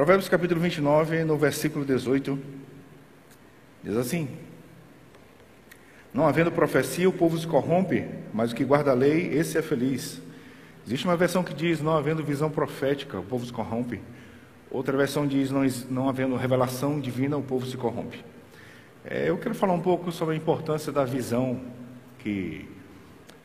[0.00, 2.38] Provérbios capítulo 29, no versículo 18,
[3.84, 4.30] diz assim:
[6.14, 9.62] Não havendo profecia, o povo se corrompe, mas o que guarda a lei, esse é
[9.62, 10.22] feliz.
[10.86, 14.00] Existe uma versão que diz: Não havendo visão profética, o povo se corrompe.
[14.70, 18.24] Outra versão diz: Não, não havendo revelação divina, o povo se corrompe.
[19.04, 21.60] É, eu quero falar um pouco sobre a importância da visão
[22.20, 22.66] que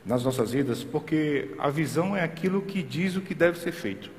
[0.05, 4.14] nas nossas vidas, porque a visão é aquilo que diz o que deve ser feito.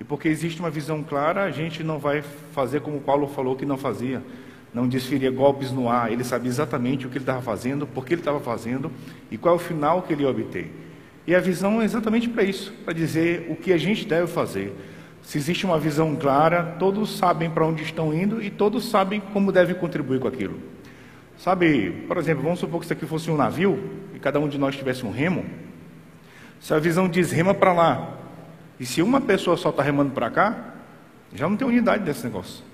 [0.00, 2.22] E porque existe uma visão clara, a gente não vai
[2.52, 4.22] fazer como Paulo falou que não fazia,
[4.72, 6.12] não desferia golpes no ar.
[6.12, 8.90] Ele sabia exatamente o que ele estava fazendo, por que ele estava fazendo
[9.30, 10.70] e qual é o final que ele ia obter.
[11.26, 14.72] E a visão é exatamente para isso, para dizer o que a gente deve fazer.
[15.22, 19.50] Se existe uma visão clara, todos sabem para onde estão indo e todos sabem como
[19.50, 20.54] devem contribuir com aquilo.
[21.36, 23.78] Sabe, por exemplo, vamos supor que isso aqui fosse um navio
[24.14, 25.44] e cada um de nós tivesse um remo.
[26.60, 28.18] Se a visão diz rema para lá,
[28.78, 30.56] e se uma pessoa só está remando para cá,
[31.34, 32.64] já não tem unidade desse negócio.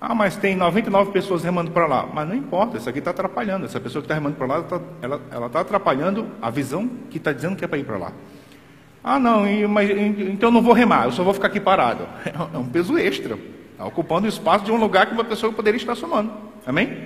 [0.00, 2.08] Ah, mas tem 99 pessoas remando para lá.
[2.12, 3.66] Mas não importa, isso aqui está atrapalhando.
[3.66, 7.32] Essa pessoa que está remando para lá, tá, ela está atrapalhando a visão que está
[7.32, 8.12] dizendo que é para ir para lá.
[9.02, 12.06] Ah, não, mas, então eu não vou remar, eu só vou ficar aqui parado.
[12.54, 13.38] É um peso extra,
[13.72, 16.32] está ocupando o espaço de um lugar que uma pessoa poderia estar somando.
[16.66, 17.04] Amém?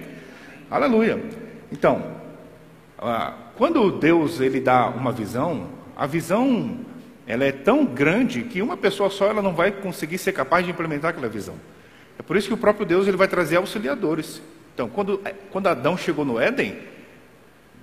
[0.70, 1.22] Aleluia.
[1.70, 2.02] Então,
[2.98, 6.76] ah, quando Deus ele dá uma visão, a visão
[7.26, 10.72] ela é tão grande que uma pessoa só ela não vai conseguir ser capaz de
[10.72, 11.54] implementar aquela visão.
[12.18, 14.42] É por isso que o próprio Deus ele vai trazer auxiliadores.
[14.74, 15.20] Então, quando,
[15.50, 16.76] quando Adão chegou no Éden,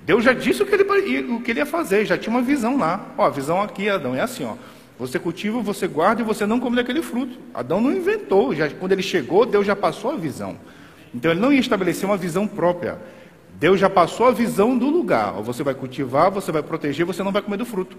[0.05, 2.77] Deus já disse o que, ele, o que ele ia fazer, já tinha uma visão
[2.77, 3.13] lá.
[3.17, 4.55] Ó, a visão aqui, Adão, é assim, ó.
[4.97, 7.37] Você cultiva, você guarda e você não come daquele fruto.
[7.53, 10.57] Adão não inventou, já, quando ele chegou, Deus já passou a visão.
[11.13, 12.97] Então ele não ia estabelecer uma visão própria.
[13.53, 15.33] Deus já passou a visão do lugar.
[15.41, 17.97] Você vai cultivar, você vai proteger, você não vai comer do fruto.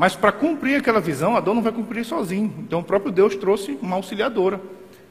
[0.00, 2.50] Mas para cumprir aquela visão, Adão não vai cumprir sozinho.
[2.60, 4.58] Então o próprio Deus trouxe uma auxiliadora.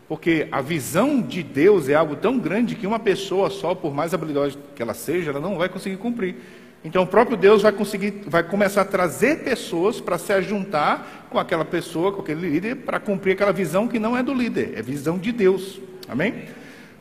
[0.07, 4.15] Porque a visão de Deus é algo tão grande que uma pessoa só, por mais
[4.15, 6.37] habilidosa que ela seja, ela não vai conseguir cumprir.
[6.83, 11.37] Então o próprio Deus vai conseguir, vai começar a trazer pessoas para se juntar com
[11.37, 14.81] aquela pessoa, com aquele líder, para cumprir aquela visão que não é do líder, é
[14.81, 15.79] visão de Deus.
[16.07, 16.45] Amém?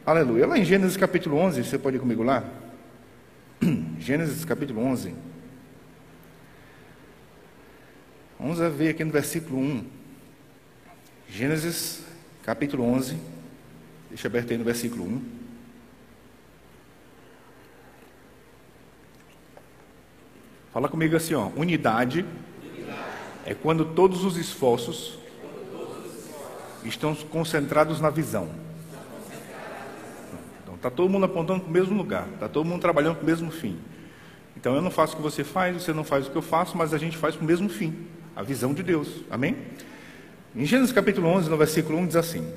[0.05, 0.47] Aleluia.
[0.47, 2.45] Lá em Gênesis capítulo 11, você pode ir comigo lá?
[3.99, 5.28] Gênesis capítulo 11.
[8.39, 9.85] Vamos ver aqui no versículo 1.
[11.29, 12.03] Gênesis
[12.43, 13.17] capítulo 11.
[14.09, 15.23] Deixa aberto aí no versículo 1.
[20.73, 21.49] Fala comigo assim, ó.
[21.57, 22.25] Unidade,
[22.63, 23.01] Unidade.
[23.45, 25.19] é quando todos os esforços,
[25.73, 28.49] todos os esforços estão concentrados na visão.
[30.79, 33.51] Está todo mundo apontando para o mesmo lugar, está todo mundo trabalhando para o mesmo
[33.51, 33.81] fim.
[34.57, 36.79] Então eu não faço o que você faz, você não faz o que eu faço,
[36.79, 38.07] mas a gente faz para o mesmo fim,
[38.39, 39.09] a visão de Deus.
[39.29, 39.57] Amém?
[40.55, 42.49] Em Gênesis capítulo 11, no versículo 1, diz assim: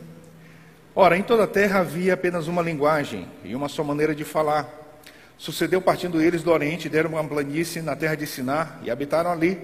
[0.93, 4.69] Ora, em toda a terra havia apenas uma linguagem e uma só maneira de falar.
[5.39, 9.57] Sucedeu partindo eles do Oriente, deram uma planície na terra de Sinar e habitaram ali.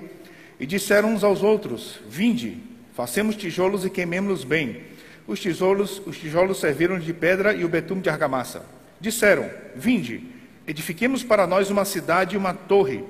[0.59, 2.63] E disseram uns aos outros: Vinde,
[2.95, 4.81] façamos tijolos e queimemos-los bem
[5.27, 8.65] os tijolos, os tijolos serviram de pedra e o betume de argamassa.
[8.99, 10.23] Disseram: Vinde,
[10.65, 13.03] edifiquemos para nós uma cidade e uma torre,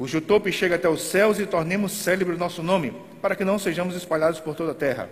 [0.00, 2.90] cujo topo chega até os céus e tornemos célebre o nosso nome,
[3.20, 5.10] para que não sejamos espalhados por toda a terra.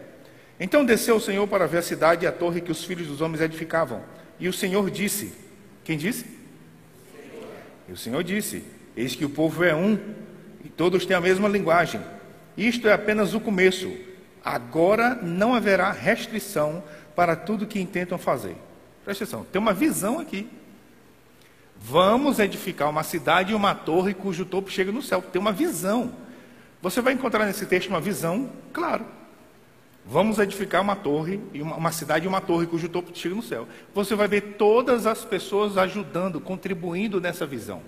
[0.59, 3.21] Então desceu o Senhor para ver a cidade e a torre que os filhos dos
[3.21, 4.00] homens edificavam.
[4.41, 5.34] E o Senhor disse:
[5.84, 6.25] Quem disse?
[6.25, 7.47] Senhor.
[7.87, 8.65] E o Senhor disse:
[8.97, 9.98] Eis que o povo é um,
[10.65, 12.00] e todos têm a mesma linguagem.
[12.56, 13.93] Isto é apenas o começo.
[14.43, 16.82] Agora não haverá restrição
[17.15, 18.56] para tudo que intentam fazer.
[19.04, 20.48] Presta atenção, tem uma visão aqui.
[21.81, 25.22] Vamos edificar uma cidade e uma torre cujo topo chega no céu.
[25.22, 26.12] Tem uma visão.
[26.83, 29.05] Você vai encontrar nesse texto uma visão, claro.
[30.05, 33.69] Vamos edificar uma torre, uma, cidade e uma torre cujo topo chega no céu.
[33.94, 37.83] Você vai ver todas as pessoas ajudando, contribuindo nessa visão.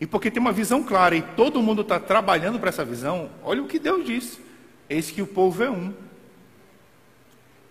[0.00, 3.62] E porque tem uma visão clara e todo mundo está trabalhando para essa visão, olha
[3.62, 4.40] o que Deus disse.
[4.88, 5.92] Eis que o povo é um.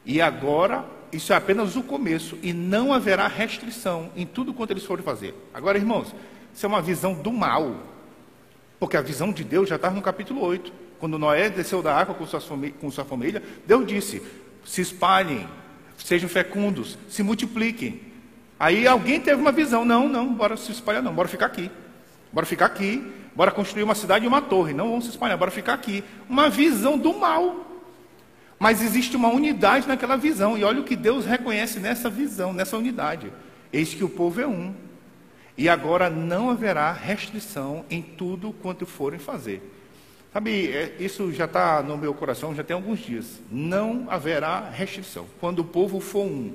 [0.06, 4.86] E agora, isso é apenas o começo, e não haverá restrição em tudo quanto eles
[4.86, 5.36] forem fazer.
[5.54, 6.14] Agora, irmãos,
[6.54, 7.76] isso é uma visão do mal,
[8.80, 10.72] porque a visão de Deus já está no capítulo 8.
[11.00, 14.22] Quando Noé desceu da água com sua, família, com sua família, Deus disse:
[14.66, 15.48] se espalhem,
[15.98, 18.02] sejam fecundos, se multipliquem.
[18.60, 21.72] Aí alguém teve uma visão: não, não, bora se espalhar, não, bora ficar aqui.
[22.32, 23.04] Bora ficar aqui,
[23.36, 24.74] bora construir uma cidade e uma torre.
[24.74, 26.04] Não vamos se espalhar, bora ficar aqui.
[26.30, 27.71] Uma visão do mal.
[28.62, 30.56] Mas existe uma unidade naquela visão.
[30.56, 33.34] E olha o que Deus reconhece nessa visão, nessa unidade.
[33.74, 34.76] Eis que o povo é um.
[35.58, 39.64] E agora não haverá restrição em tudo quanto forem fazer.
[40.32, 43.42] Sabe, é, isso já está no meu coração já tem alguns dias.
[43.50, 46.54] Não haverá restrição quando o povo for um.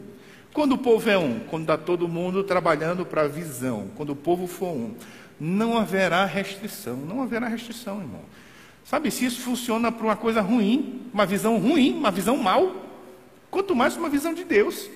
[0.52, 4.16] Quando o povo é um, quando está todo mundo trabalhando para a visão, quando o
[4.16, 4.94] povo for um,
[5.40, 8.22] não haverá restrição, não haverá restrição, irmão.
[8.86, 12.72] Sabe, se isso funciona para uma coisa ruim, uma visão ruim, uma visão mal,
[13.50, 14.88] quanto mais uma visão de Deus.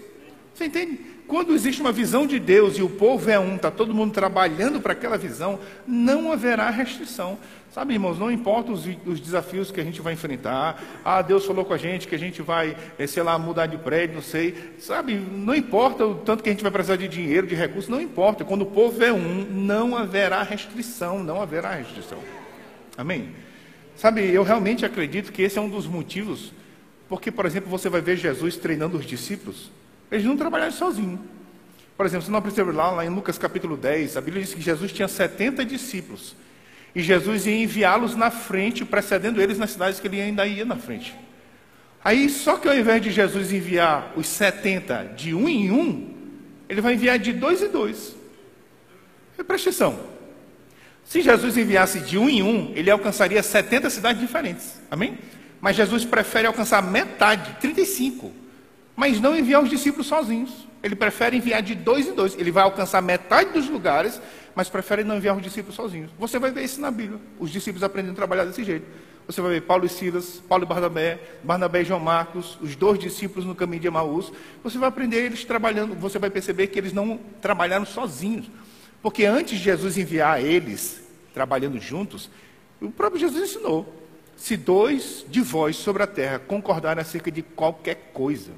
[0.54, 1.00] Você entende?
[1.26, 4.80] Quando existe uma visão de Deus e o povo é um, está todo mundo trabalhando
[4.80, 5.58] para aquela visão,
[5.88, 7.36] não haverá restrição.
[7.72, 10.80] Sabe, irmãos, não importa os, os, desafios que a gente vai enfrentar.
[11.04, 13.76] Ah, Deus falou com a gente que a gente vai, eh, sei lá, mudar de
[13.76, 14.72] prédio, não sei.
[14.78, 18.00] Sabe, não importa o tanto que a gente vai precisar de dinheiro, de recursos, não
[18.00, 18.44] importa.
[18.44, 22.18] Quando o povo é um, não haverá restrição, não haverá restrição.
[22.96, 23.49] Amém?
[24.00, 26.54] Sabe, eu realmente acredito que esse é um dos motivos,
[27.06, 29.70] porque, por exemplo, você vai ver Jesus treinando os discípulos.
[30.10, 31.20] Eles não trabalharam sozinhos.
[31.98, 34.62] Por exemplo, se não perceber lá, lá em Lucas capítulo 10, a Bíblia diz que
[34.62, 36.34] Jesus tinha 70 discípulos.
[36.94, 40.76] E Jesus ia enviá-los na frente, precedendo eles nas cidades que ele ainda ia na
[40.76, 41.14] frente.
[42.02, 46.14] Aí, só que ao invés de Jesus enviar os 70 de um em um,
[46.70, 48.16] ele vai enviar de dois em dois.
[49.38, 50.00] E presta atenção.
[51.10, 54.80] Se Jesus enviasse de um em um, ele alcançaria 70 cidades diferentes.
[54.88, 55.18] Amém?
[55.60, 58.30] Mas Jesus prefere alcançar metade, 35.
[58.94, 60.68] Mas não enviar os discípulos sozinhos.
[60.80, 62.38] Ele prefere enviar de dois em dois.
[62.38, 64.20] Ele vai alcançar metade dos lugares
[64.54, 66.10] mas prefere não enviar os discípulos sozinhos.
[66.18, 67.18] Você vai ver isso na Bíblia.
[67.38, 68.86] Os discípulos aprendendo a trabalhar desse jeito.
[69.26, 72.98] Você vai ver Paulo e Silas, Paulo e Barnabé, Barnabé e João Marcos, os dois
[72.98, 74.32] discípulos no caminho de Emaús.
[74.62, 78.50] Você vai aprender eles trabalhando, você vai perceber que eles não trabalharam sozinhos.
[79.02, 81.00] Porque antes de Jesus enviar eles
[81.32, 82.30] trabalhando juntos,
[82.80, 83.94] o próprio Jesus ensinou:
[84.36, 88.52] se dois de vós sobre a terra concordarem acerca de qualquer coisa,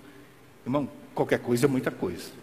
[0.65, 2.43] irmão, qualquer coisa é muita coisa.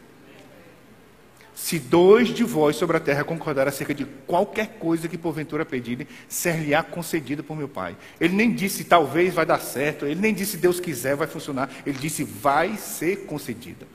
[1.53, 6.07] Se dois de vós sobre a terra concordarem acerca de qualquer coisa que porventura pedirem,
[6.29, 7.97] ser-lhe-á concedida por meu Pai.
[8.19, 11.97] Ele nem disse talvez vai dar certo, ele nem disse Deus quiser vai funcionar, ele
[11.97, 13.85] disse vai ser concedida.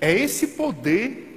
[0.00, 1.33] É esse poder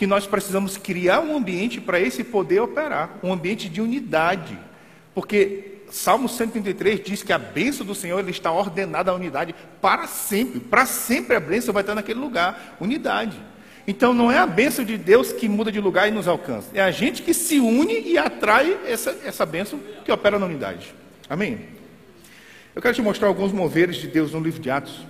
[0.00, 4.58] que nós precisamos criar um ambiente para esse poder operar, um ambiente de unidade.
[5.14, 10.06] Porque Salmo 133 diz que a bênção do Senhor ele está ordenada à unidade para
[10.06, 10.58] sempre.
[10.58, 13.38] Para sempre a bênção vai estar naquele lugar, unidade.
[13.86, 16.70] Então não é a bênção de Deus que muda de lugar e nos alcança.
[16.72, 20.94] É a gente que se une e atrai essa, essa bênção que opera na unidade.
[21.28, 21.60] Amém?
[22.74, 25.06] Eu quero te mostrar alguns moveres de Deus no livro de Atos.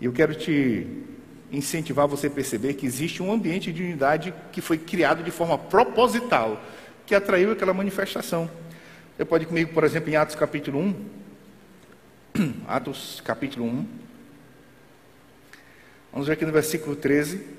[0.00, 1.06] E eu quero te
[1.50, 5.56] incentivar você a perceber que existe um ambiente de unidade que foi criado de forma
[5.58, 6.62] proposital,
[7.06, 8.50] que atraiu aquela manifestação.
[9.16, 12.54] Você pode ir comigo, por exemplo, em Atos capítulo 1.
[12.68, 13.86] Atos capítulo 1.
[16.12, 17.58] Vamos ver aqui no versículo 13.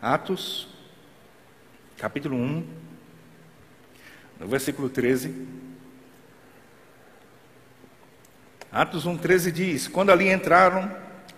[0.00, 0.68] Atos,
[1.96, 2.66] capítulo 1,
[4.38, 5.67] no versículo 13.
[8.70, 10.90] Atos 1, 13 diz: Quando ali entraram,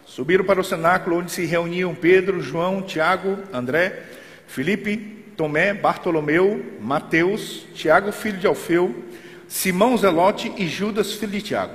[0.04, 4.02] subiram para o cenáculo onde se reuniam Pedro, João, Tiago, André,
[4.48, 4.96] Filipe,
[5.36, 9.04] Tomé, Bartolomeu, Mateus, Tiago, filho de Alfeu,
[9.46, 11.74] Simão Zelote e Judas, filho de Tiago.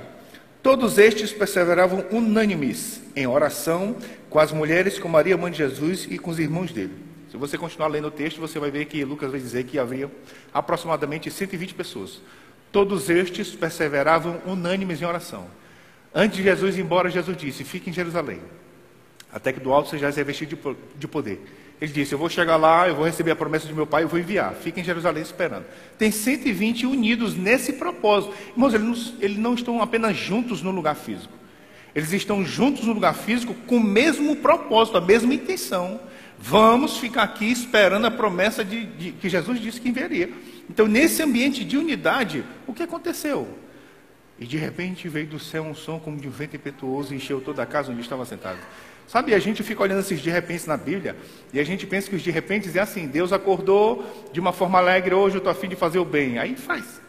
[0.62, 3.96] Todos estes perseveravam unânimes em oração
[4.28, 6.92] com as mulheres, com Maria, mãe de Jesus e com os irmãos dele.
[7.30, 10.10] Se você continuar lendo o texto, você vai ver que Lucas vai dizer que havia
[10.52, 12.20] aproximadamente 120 pessoas.
[12.76, 15.46] Todos estes perseveravam unânimes em oração.
[16.14, 18.38] Antes de Jesus ir embora, Jesus disse: Fique em Jerusalém,
[19.32, 21.42] até que do alto sejais revestido de poder.
[21.80, 24.08] Ele disse: Eu vou chegar lá, eu vou receber a promessa de meu pai, eu
[24.08, 24.52] vou enviar.
[24.52, 25.64] Fique em Jerusalém esperando.
[25.96, 28.34] Tem 120 unidos nesse propósito.
[28.50, 31.32] Irmãos, eles não, eles não estão apenas juntos no lugar físico.
[31.94, 35.98] Eles estão juntos no lugar físico com o mesmo propósito, a mesma intenção.
[36.38, 40.28] Vamos ficar aqui esperando a promessa de, de, que Jesus disse que enviaria.
[40.68, 43.48] Então, nesse ambiente de unidade, o que aconteceu?
[44.38, 47.40] E de repente veio do céu um som como de um vento impetuoso e encheu
[47.40, 48.58] toda a casa onde estava sentado.
[49.08, 51.16] Sabe, a gente fica olhando esses de repente na Bíblia
[51.52, 54.78] e a gente pensa que os de repente é assim: Deus acordou de uma forma
[54.78, 56.38] alegre, hoje eu estou afim de fazer o bem.
[56.38, 57.00] Aí faz.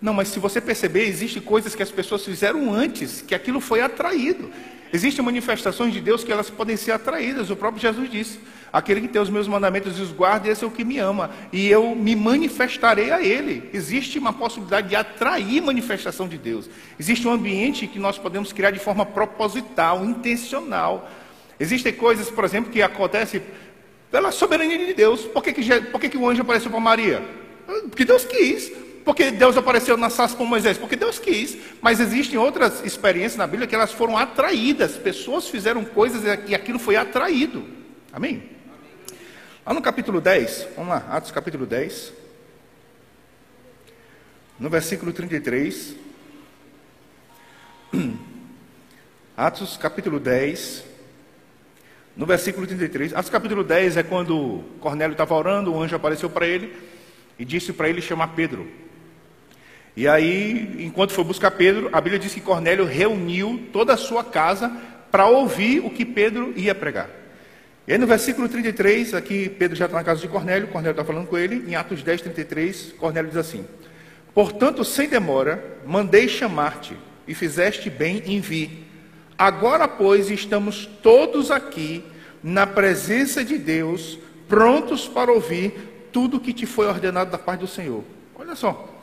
[0.00, 3.80] Não, mas se você perceber, existem coisas que as pessoas fizeram antes, que aquilo foi
[3.80, 4.50] atraído.
[4.94, 7.50] Existem manifestações de Deus que elas podem ser atraídas.
[7.50, 8.38] O próprio Jesus disse:
[8.72, 11.32] Aquele que tem os meus mandamentos e os guarda, esse é o que me ama,
[11.52, 13.68] e eu me manifestarei a ele.
[13.74, 16.70] Existe uma possibilidade de atrair manifestação de Deus.
[16.96, 21.10] Existe um ambiente que nós podemos criar de forma proposital, intencional.
[21.58, 23.42] Existem coisas, por exemplo, que acontecem
[24.12, 25.22] pela soberania de Deus.
[25.22, 27.20] Por que, que, por que, que o anjo apareceu para Maria?
[27.90, 28.70] Porque Deus quis.
[29.04, 30.78] Porque Deus apareceu na sarça com Moisés?
[30.78, 31.58] Porque Deus quis.
[31.82, 34.96] Mas existem outras experiências na Bíblia que elas foram atraídas.
[34.96, 37.64] Pessoas fizeram coisas e aquilo foi atraído.
[38.12, 38.50] Amém?
[39.66, 42.12] Lá no capítulo 10, vamos lá, Atos capítulo 10.
[44.58, 45.96] no versículo 33.
[49.36, 50.84] Atos capítulo 10,
[52.16, 53.14] no versículo 33.
[53.14, 56.76] Atos capítulo 10 é quando Cornélio estava orando, o anjo apareceu para ele
[57.38, 58.70] e disse para ele chamar Pedro.
[59.96, 64.24] E aí, enquanto foi buscar Pedro, a Bíblia diz que Cornélio reuniu toda a sua
[64.24, 64.70] casa
[65.10, 67.08] para ouvir o que Pedro ia pregar.
[67.86, 71.04] E aí no versículo 33, aqui Pedro já está na casa de Cornélio, Cornélio está
[71.04, 73.64] falando com ele, em Atos 10, 33, Cornélio diz assim:
[74.34, 76.96] Portanto, sem demora, mandei chamar-te,
[77.28, 78.84] e fizeste bem em vir.
[79.38, 82.02] Agora, pois, estamos todos aqui
[82.42, 87.66] na presença de Deus, prontos para ouvir tudo que te foi ordenado da parte do
[87.66, 88.02] Senhor.
[88.34, 88.93] Olha só.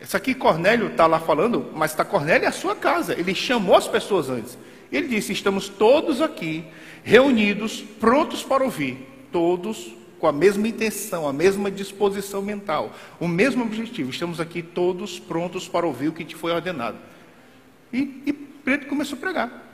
[0.00, 3.14] Essa aqui Cornélio está lá falando, mas está Cornélio é a sua casa.
[3.18, 4.56] Ele chamou as pessoas antes.
[4.92, 6.64] Ele disse: Estamos todos aqui,
[7.02, 9.06] reunidos, prontos para ouvir.
[9.32, 14.10] Todos com a mesma intenção, a mesma disposição mental, o mesmo objetivo.
[14.10, 16.98] Estamos aqui todos prontos para ouvir o que te foi ordenado.
[17.92, 19.64] E, e Pedro começou a pregar.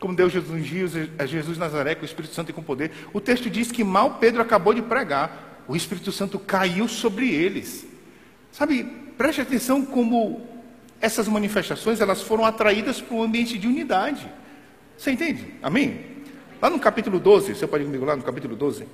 [0.00, 2.90] Como Deus ungiu a Jesus Nazaré com o Espírito Santo e com poder.
[3.12, 7.86] O texto diz que mal Pedro acabou de pregar, o Espírito Santo caiu sobre eles.
[8.50, 10.46] Sabe, preste atenção como
[11.00, 14.30] essas manifestações elas foram atraídas para um ambiente de unidade.
[14.96, 15.54] Você entende?
[15.62, 16.12] Amém?
[16.60, 18.86] Lá no capítulo 12, você pode ir comigo lá no capítulo 12?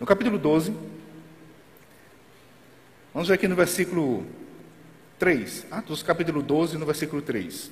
[0.00, 0.74] No capítulo 12,
[3.12, 4.26] vamos ver aqui no versículo
[5.18, 7.70] 3, Atos capítulo 12, no versículo 3.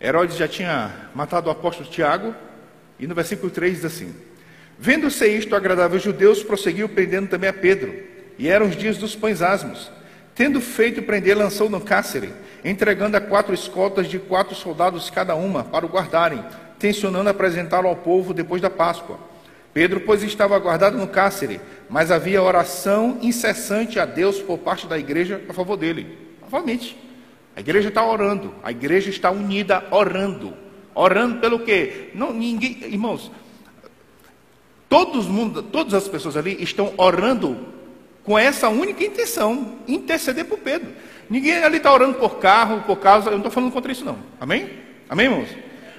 [0.00, 2.34] Herodes já tinha matado o apóstolo Tiago,
[2.98, 4.14] e no versículo 3 diz assim:
[4.78, 9.14] Vendo-se isto agradável aos judeus, prosseguiu prendendo também a Pedro, e eram os dias dos
[9.14, 9.90] pães asmos.
[10.34, 12.32] Tendo feito prender, lançou no cárcere,
[12.64, 16.44] entregando a quatro escoltas de quatro soldados cada uma, para o guardarem,
[16.78, 19.18] tensionando apresentá-lo ao povo depois da Páscoa.
[19.72, 24.98] Pedro, pois, estava guardado no cárcere, mas havia oração incessante a Deus por parte da
[24.98, 26.18] igreja a favor dele.
[26.42, 26.96] Novamente,
[27.56, 30.54] a igreja está orando, a igreja está unida orando.
[30.94, 32.10] Orando pelo quê?
[32.14, 33.30] Não, ninguém, irmãos,
[34.88, 37.73] todos mundo, todas as pessoas ali estão orando
[38.24, 40.88] com essa única intenção, interceder por Pedro.
[41.28, 44.18] Ninguém ali está orando por carro, por causa, eu não estou falando contra isso não.
[44.40, 44.70] Amém?
[45.08, 45.48] Amém, irmãos?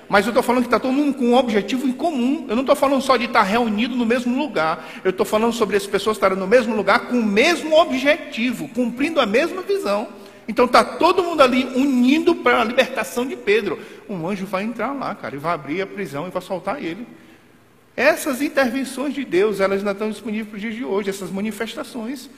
[0.08, 2.46] Mas eu estou falando que está todo mundo com um objetivo em comum.
[2.48, 4.86] Eu não estou falando só de estar reunido no mesmo lugar.
[5.04, 9.20] Eu estou falando sobre as pessoas estarem no mesmo lugar com o mesmo objetivo, cumprindo
[9.20, 10.08] a mesma visão.
[10.48, 13.80] Então está todo mundo ali unindo para a libertação de Pedro.
[14.08, 17.06] Um anjo vai entrar lá, cara, e vai abrir a prisão e vai soltar ele.
[17.96, 22.30] Essas intervenções de Deus, elas ainda estão disponíveis para os dias de hoje, essas manifestações.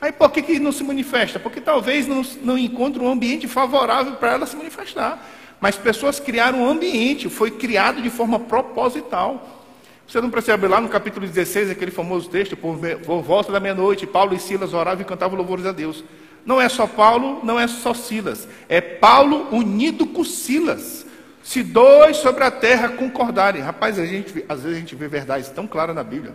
[0.00, 1.38] Aí por que, que não se manifesta?
[1.38, 5.24] Porque talvez não, não encontre um ambiente favorável para ela se manifestar.
[5.60, 9.62] Mas pessoas criaram um ambiente, foi criado de forma proposital.
[10.06, 14.34] Você não percebe lá no capítulo 16, aquele famoso texto, por volta da meia-noite, Paulo
[14.34, 16.04] e Silas oravam e cantavam louvores a Deus.
[16.44, 18.46] Não é só Paulo, não é só Silas.
[18.68, 21.06] É Paulo unido com Silas.
[21.44, 23.60] Se dois sobre a terra concordarem.
[23.60, 26.32] Rapaz, a gente, às vezes a gente vê verdades tão claras na Bíblia,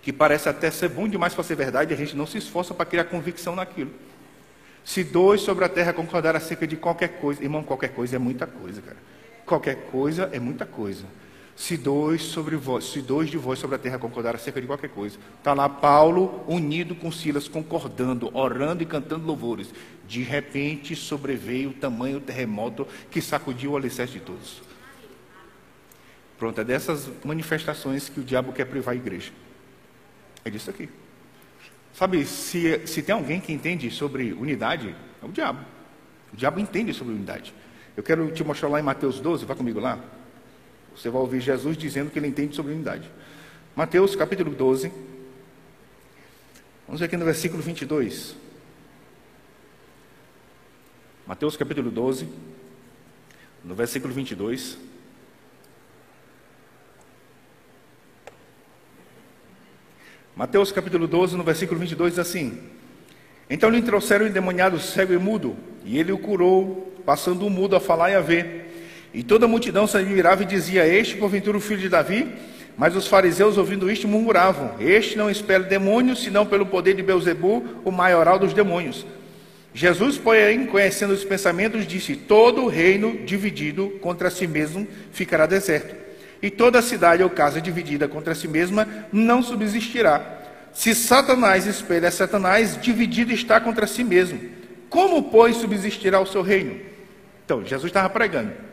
[0.00, 2.86] que parece até ser bom demais para ser verdade, a gente não se esforça para
[2.86, 3.90] criar convicção naquilo.
[4.84, 8.46] Se dois sobre a terra concordar acerca de qualquer coisa, irmão, qualquer coisa é muita
[8.46, 8.96] coisa, cara.
[9.44, 11.04] Qualquer coisa é muita coisa.
[11.58, 14.90] Se dois sobre vós, se dois de vós sobre a terra concordar acerca de qualquer
[14.90, 19.74] coisa, está lá Paulo unido com Silas concordando, orando e cantando louvores.
[20.06, 24.62] De repente sobreveio o tamanho terremoto que sacudiu o alicerce de todos.
[26.38, 29.32] Pronto, é dessas manifestações que o diabo quer privar a igreja.
[30.44, 30.88] É disso aqui.
[31.92, 35.66] Sabe, se, se tem alguém que entende sobre unidade, é o diabo.
[36.32, 37.52] O diabo entende sobre unidade.
[37.96, 39.98] Eu quero te mostrar lá em Mateus 12, vá comigo lá.
[40.98, 43.08] Você vai ouvir Jesus dizendo que ele entende sobre unidade.
[43.76, 44.90] Mateus capítulo 12.
[46.88, 48.34] Vamos ver aqui no versículo 22.
[51.24, 52.28] Mateus capítulo 12,
[53.64, 54.76] no versículo 22.
[60.34, 62.60] Mateus capítulo 12, no versículo 22, diz assim:
[63.48, 67.76] Então lhe trouxeram o endemoniado cego e mudo, e ele o curou, passando o mudo
[67.76, 68.67] a falar e a ver.
[69.18, 72.28] E toda a multidão se admirava e dizia: Este, porventura, o filho de Davi?
[72.76, 77.64] Mas os fariseus, ouvindo isto, murmuravam: Este não espera demônios, senão pelo poder de Beuzebu,
[77.84, 79.04] o maioral dos demônios.
[79.74, 85.96] Jesus, porém, conhecendo os pensamentos, disse: Todo reino dividido contra si mesmo ficará deserto
[86.40, 90.38] e toda cidade ou casa dividida contra si mesma não subsistirá.
[90.72, 94.38] Se Satanás espelha Satanás, dividido está contra si mesmo.
[94.88, 96.78] Como, pois, subsistirá o seu reino?
[97.44, 98.67] Então, Jesus estava pregando.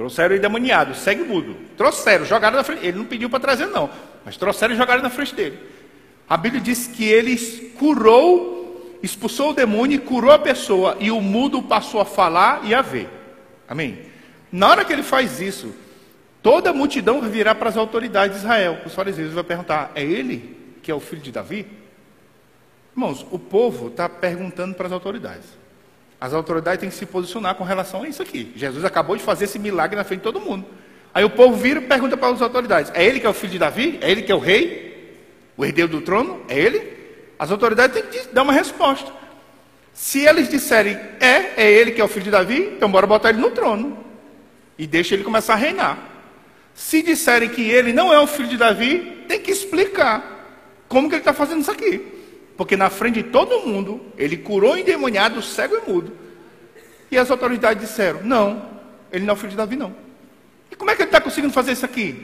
[0.00, 1.54] Trouxeram o endemoniado, segue mudo.
[1.76, 2.86] Trouxeram, jogaram na frente.
[2.86, 3.90] Ele não pediu para trazer, não.
[4.24, 5.58] Mas trouxeram e jogaram na frente dele.
[6.26, 7.36] A Bíblia diz que ele
[7.78, 12.72] curou, expulsou o demônio e curou a pessoa, e o mudo passou a falar e
[12.72, 13.10] a ver.
[13.68, 13.98] Amém?
[14.50, 15.74] Na hora que ele faz isso,
[16.42, 18.78] toda a multidão virar para as autoridades de Israel.
[18.86, 21.66] Os fariseus vão perguntar: é ele que é o filho de Davi?
[22.96, 25.59] Irmãos, o povo está perguntando para as autoridades.
[26.20, 28.52] As autoridades têm que se posicionar com relação a isso aqui.
[28.54, 30.66] Jesus acabou de fazer esse milagre na frente de todo mundo.
[31.14, 33.52] Aí o povo vira e pergunta para as autoridades: é ele que é o filho
[33.52, 33.98] de Davi?
[34.02, 35.16] É ele que é o rei?
[35.56, 36.42] O herdeiro do trono?
[36.46, 36.98] É ele?
[37.38, 39.10] As autoridades têm que dar uma resposta.
[39.94, 43.30] Se eles disserem é, é ele que é o filho de Davi, então bora botar
[43.30, 43.98] ele no trono.
[44.78, 45.98] E deixa ele começar a reinar.
[46.74, 51.14] Se disserem que ele não é o filho de Davi, tem que explicar como que
[51.14, 52.19] ele está fazendo isso aqui.
[52.60, 56.12] Porque na frente de todo mundo, ele curou endemoniado, cego e mudo.
[57.10, 58.68] E as autoridades disseram: não,
[59.10, 59.94] ele não é filho de Davi, não.
[60.70, 62.22] E como é que ele está conseguindo fazer isso aqui?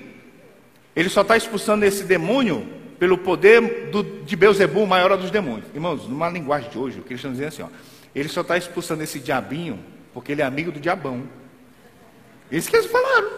[0.95, 5.71] Ele só está expulsando esse demônio pelo poder do, de Beuzebu, o maior dos demônios.
[5.73, 7.69] Irmãos, numa linguagem de hoje, o que eles estão dizendo assim, ó,
[8.15, 11.23] ele só está expulsando esse diabinho porque ele é amigo do diabão.
[12.53, 13.31] Isso que eles falaram.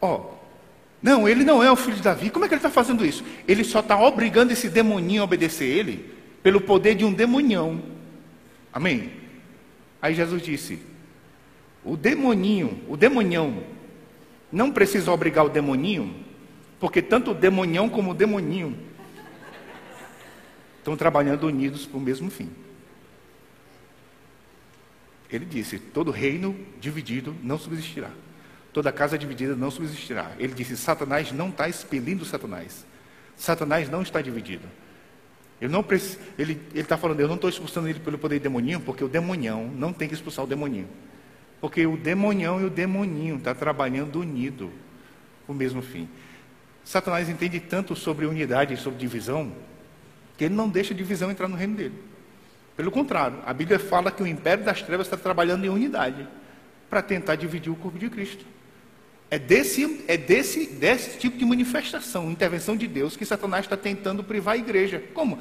[0.00, 0.34] Ó,
[1.04, 2.30] não, ele não é o filho de Davi.
[2.30, 3.22] Como é que ele está fazendo isso?
[3.46, 6.10] Ele só está obrigando esse demoninho a obedecer ele
[6.42, 7.82] pelo poder de um demonhão.
[8.72, 9.12] Amém?
[10.00, 10.78] Aí Jesus disse:
[11.84, 13.64] o demoninho, o demonhão,
[14.50, 16.24] não precisa obrigar o demoninho,
[16.80, 18.74] porque tanto o demonhão como o demoninho
[20.78, 22.48] estão trabalhando unidos para o mesmo fim.
[25.30, 28.10] Ele disse: todo reino dividido não subsistirá.
[28.74, 30.32] Toda casa dividida não subsistirá.
[30.36, 32.84] Ele disse: Satanás não está expelindo Satanás.
[33.36, 34.68] Satanás não está dividido.
[35.60, 35.72] Ele
[36.36, 39.92] ele está falando, eu não estou expulsando ele pelo poder demoninho, porque o demonhão não
[39.92, 40.88] tem que expulsar o demoninho.
[41.60, 44.72] Porque o demonhão e o demoninho estão tá trabalhando unido
[45.46, 46.08] o mesmo fim.
[46.82, 49.52] Satanás entende tanto sobre unidade e sobre divisão,
[50.36, 52.02] que ele não deixa divisão entrar no reino dele.
[52.76, 56.26] Pelo contrário, a Bíblia fala que o império das trevas está trabalhando em unidade
[56.90, 58.44] para tentar dividir o corpo de Cristo.
[59.34, 64.22] É desse, é desse, desse tipo de manifestação, intervenção de Deus, que Satanás está tentando
[64.22, 65.02] privar a igreja.
[65.12, 65.40] Como?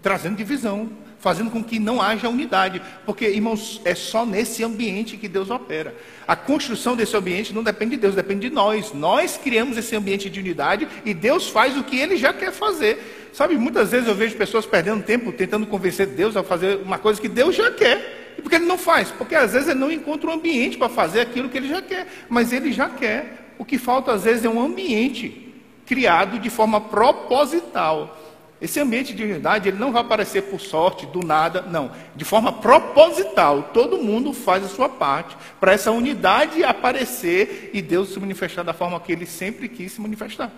[0.00, 2.80] Trazendo divisão, fazendo com que não haja unidade.
[3.04, 5.92] Porque, irmãos, é só nesse ambiente que Deus opera.
[6.24, 8.92] A construção desse ambiente não depende de Deus, depende de nós.
[8.94, 13.30] Nós criamos esse ambiente de unidade e Deus faz o que Ele já quer fazer.
[13.32, 17.20] Sabe, muitas vezes eu vejo pessoas perdendo tempo tentando convencer Deus a fazer uma coisa
[17.20, 18.19] que Deus já quer.
[18.40, 19.10] E por que Ele não faz?
[19.10, 22.06] Porque às vezes Ele não encontra um ambiente para fazer aquilo que Ele já quer.
[22.26, 23.54] Mas Ele já quer.
[23.58, 28.18] O que falta às vezes é um ambiente criado de forma proposital.
[28.58, 31.92] Esse ambiente de unidade, ele não vai aparecer por sorte, do nada, não.
[32.16, 38.14] De forma proposital, todo mundo faz a sua parte para essa unidade aparecer e Deus
[38.14, 40.50] se manifestar da forma que ele sempre quis se manifestar.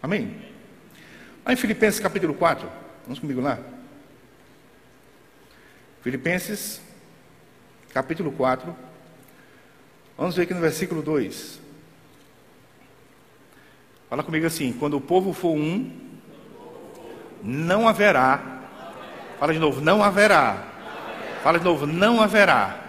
[0.00, 0.36] Amém?
[1.44, 2.68] Lá em Filipenses capítulo 4,
[3.04, 3.58] vamos comigo lá.
[6.02, 6.85] Filipenses
[7.96, 8.76] capítulo 4,
[10.18, 11.58] vamos ver aqui no versículo 2.
[14.10, 15.90] Fala comigo assim: quando o povo for um,
[17.42, 18.60] não haverá.
[19.38, 20.62] Fala de novo, não haverá.
[21.42, 22.84] Fala de novo, não haverá.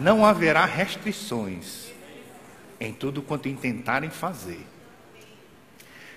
[0.00, 1.92] Não haverá restrições
[2.80, 4.64] em tudo quanto intentarem fazer.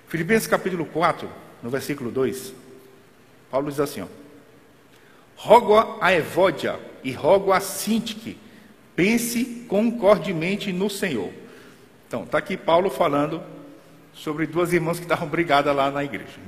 [0.07, 1.29] Filipenses capítulo 4,
[1.61, 2.53] no versículo 2,
[3.51, 4.22] Paulo diz assim: ó,
[5.35, 8.37] Rogo a Evódia e rogo a Sintique,
[8.95, 11.31] pense concordemente no Senhor.
[12.07, 13.41] Então, está aqui Paulo falando
[14.13, 16.39] sobre duas irmãs que estavam brigadas lá na igreja.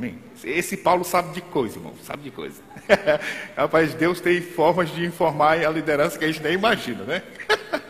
[0.43, 2.61] Esse Paulo sabe de coisa, irmão, sabe de coisa.
[3.57, 7.23] Rapaz, Deus tem formas de informar a liderança que a gente nem imagina, né?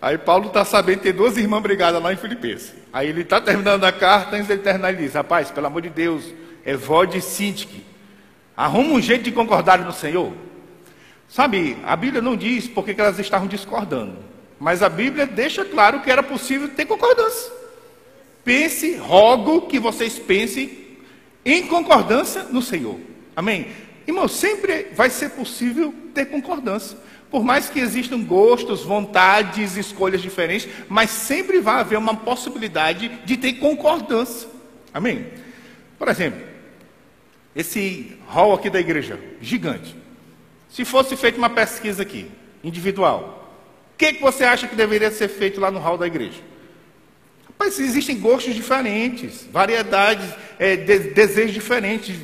[0.00, 2.72] Aí Paulo está sabendo tem duas irmãs brigadas lá em Filipenses.
[2.90, 5.90] Aí ele está terminando a carta, antes de terminar, ele diz: Rapaz, pelo amor de
[5.90, 6.24] Deus,
[6.64, 7.84] Evode e Sintique,
[8.60, 10.34] arruma um jeito de concordar no Senhor.
[11.26, 14.18] Sabe, a Bíblia não diz porque elas estavam discordando,
[14.58, 17.50] mas a Bíblia deixa claro que era possível ter concordância.
[18.44, 20.78] Pense, rogo que vocês pensem
[21.42, 23.00] em concordância no Senhor.
[23.34, 23.68] Amém?
[24.06, 26.98] Irmão, sempre vai ser possível ter concordância.
[27.30, 33.38] Por mais que existam gostos, vontades, escolhas diferentes, mas sempre vai haver uma possibilidade de
[33.38, 34.48] ter concordância.
[34.92, 35.28] Amém?
[35.98, 36.49] Por exemplo,
[37.54, 39.94] esse hall aqui da igreja, gigante.
[40.68, 42.30] Se fosse feita uma pesquisa aqui,
[42.62, 43.52] individual,
[43.94, 46.40] o que, que você acha que deveria ser feito lá no hall da igreja?
[47.58, 50.26] Mas existem gostos diferentes, variedades,
[50.58, 52.16] é, de, desejos diferentes.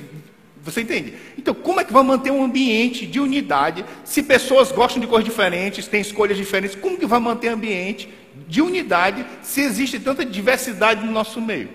[0.62, 1.12] Você entende?
[1.36, 5.24] Então, como é que vai manter um ambiente de unidade se pessoas gostam de cores
[5.24, 6.74] diferentes, têm escolhas diferentes?
[6.74, 8.08] Como que vai manter ambiente
[8.48, 11.68] de unidade se existe tanta diversidade no nosso meio?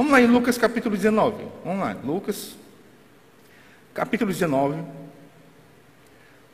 [0.00, 1.46] Vamos lá em Lucas capítulo 19.
[1.62, 2.56] Vamos lá, Lucas
[3.92, 4.82] capítulo 19.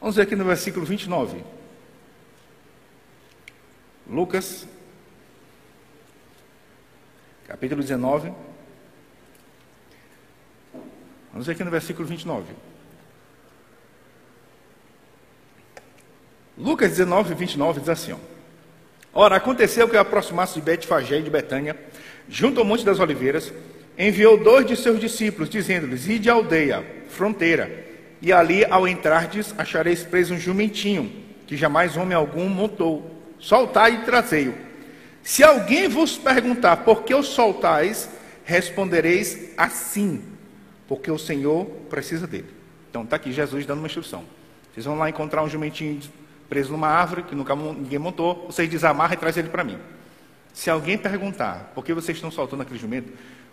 [0.00, 1.44] Vamos ver aqui no versículo 29.
[4.10, 4.66] Lucas
[7.46, 8.34] capítulo 19.
[11.30, 12.52] Vamos ver aqui no versículo 29.
[16.58, 18.18] Lucas 19, 29 diz assim: ó,
[19.18, 21.74] Ora, aconteceu que ao aproximar-se de Betfagé e de Betânia,
[22.28, 23.50] junto ao Monte das Oliveiras,
[23.98, 27.86] enviou dois de seus discípulos, dizendo-lhes: Ide à aldeia, fronteira,
[28.20, 31.10] e ali, ao entrardes, achareis preso um jumentinho,
[31.46, 33.10] que jamais homem algum montou.
[33.38, 34.54] Soltai e trazei-o.
[35.22, 38.10] Se alguém vos perguntar por que o soltais,
[38.44, 40.22] respondereis assim,
[40.86, 42.50] porque o Senhor precisa dele.
[42.90, 44.24] Então está aqui Jesus dando uma instrução.
[44.74, 45.98] Vocês vão lá encontrar um jumentinho
[46.48, 49.78] preso numa árvore que nunca ninguém montou, vocês desamarram e trazem ele para mim.
[50.52, 53.12] Se alguém perguntar por que vocês estão soltando aquele jumento,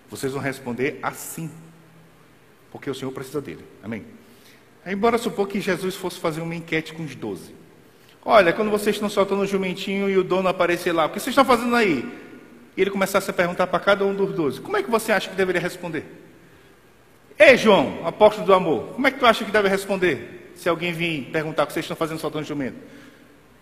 [0.09, 1.49] vocês vão responder assim,
[2.71, 3.63] porque o Senhor precisa dele.
[3.83, 4.05] Amém?
[4.85, 7.53] Embora supor que Jesus fosse fazer uma enquete com os doze.
[8.23, 11.33] Olha, quando vocês estão soltando o jumentinho e o dono aparecer lá, o que vocês
[11.33, 12.09] estão fazendo aí?
[12.75, 15.29] E ele começasse a perguntar para cada um dos doze, como é que você acha
[15.29, 16.05] que deveria responder?
[17.37, 20.42] Ei, João, apóstolo do amor, como é que tu acha que deve responder?
[20.55, 22.77] Se alguém vir perguntar o que vocês estão fazendo soltando jumento.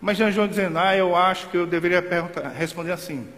[0.00, 2.04] Mas Jean João dizendo, ah, eu acho que eu deveria
[2.56, 3.28] responder assim.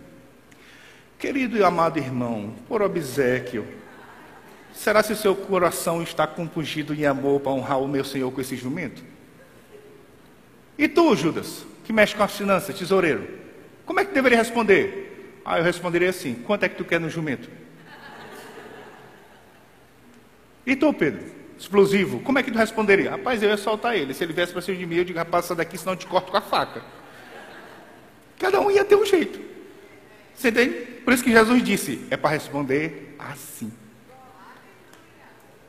[1.19, 3.67] Querido e amado irmão, por obsequio,
[4.73, 8.41] será se o seu coração está compungido em amor para honrar o meu Senhor com
[8.41, 9.03] esse jumento?
[10.77, 13.29] E tu, Judas, que mexe com as finanças, tesoureiro,
[13.87, 15.41] como é que deveria responder?
[15.45, 17.49] Ah, eu responderia assim: quanto é que tu quer no jumento?
[20.67, 21.44] E tu, Pedro?
[21.59, 23.11] Explosivo, como é que tu responderia?
[23.11, 24.15] Rapaz, eu ia soltar ele.
[24.15, 26.07] Se ele viesse para cima de mim, eu digo, rapaz, sai daqui, senão eu te
[26.07, 26.83] corto com a faca.
[28.39, 29.41] Cada um ia ter um jeito.
[30.35, 30.75] Você entende?
[31.05, 33.73] Por isso que Jesus disse, é para responder assim.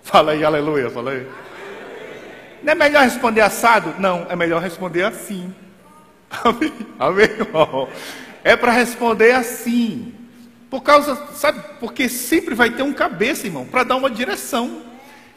[0.01, 1.27] Fala aí, aleluia, fala aí.
[2.63, 3.95] Não é melhor responder assado?
[3.99, 5.53] Não, é melhor responder assim.
[6.43, 7.29] Amém, Amém?
[8.43, 10.13] É para responder assim.
[10.69, 14.83] Por causa, sabe, porque sempre vai ter um cabeça, irmão, para dar uma direção.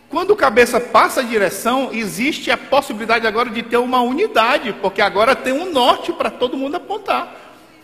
[0.09, 5.03] Quando o cabeça passa a direção, existe a possibilidade agora de ter uma unidade, porque
[5.03, 7.37] agora tem um norte para todo mundo apontar.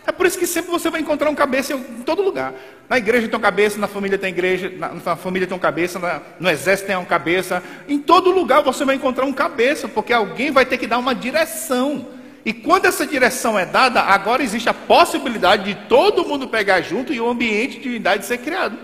[0.07, 2.53] É por isso que sempre você vai encontrar um cabeça em todo lugar.
[2.87, 6.21] Na igreja tem um cabeça, na família tem igreja, na, família tem um cabeça, na,
[6.39, 7.63] no exército tem um cabeça.
[7.87, 11.13] Em todo lugar você vai encontrar um cabeça, porque alguém vai ter que dar uma
[11.13, 12.07] direção.
[12.43, 17.11] E quando essa direção é dada, agora existe a possibilidade de todo mundo pegar junto
[17.11, 18.77] e o ambiente de unidade ser criado.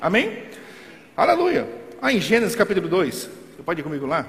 [0.00, 0.42] Amém?
[1.16, 1.83] Aleluia.
[2.06, 4.28] Ah, em Gênesis capítulo 2, você pode ir comigo lá?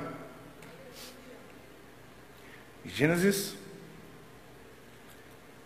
[2.86, 3.54] Gênesis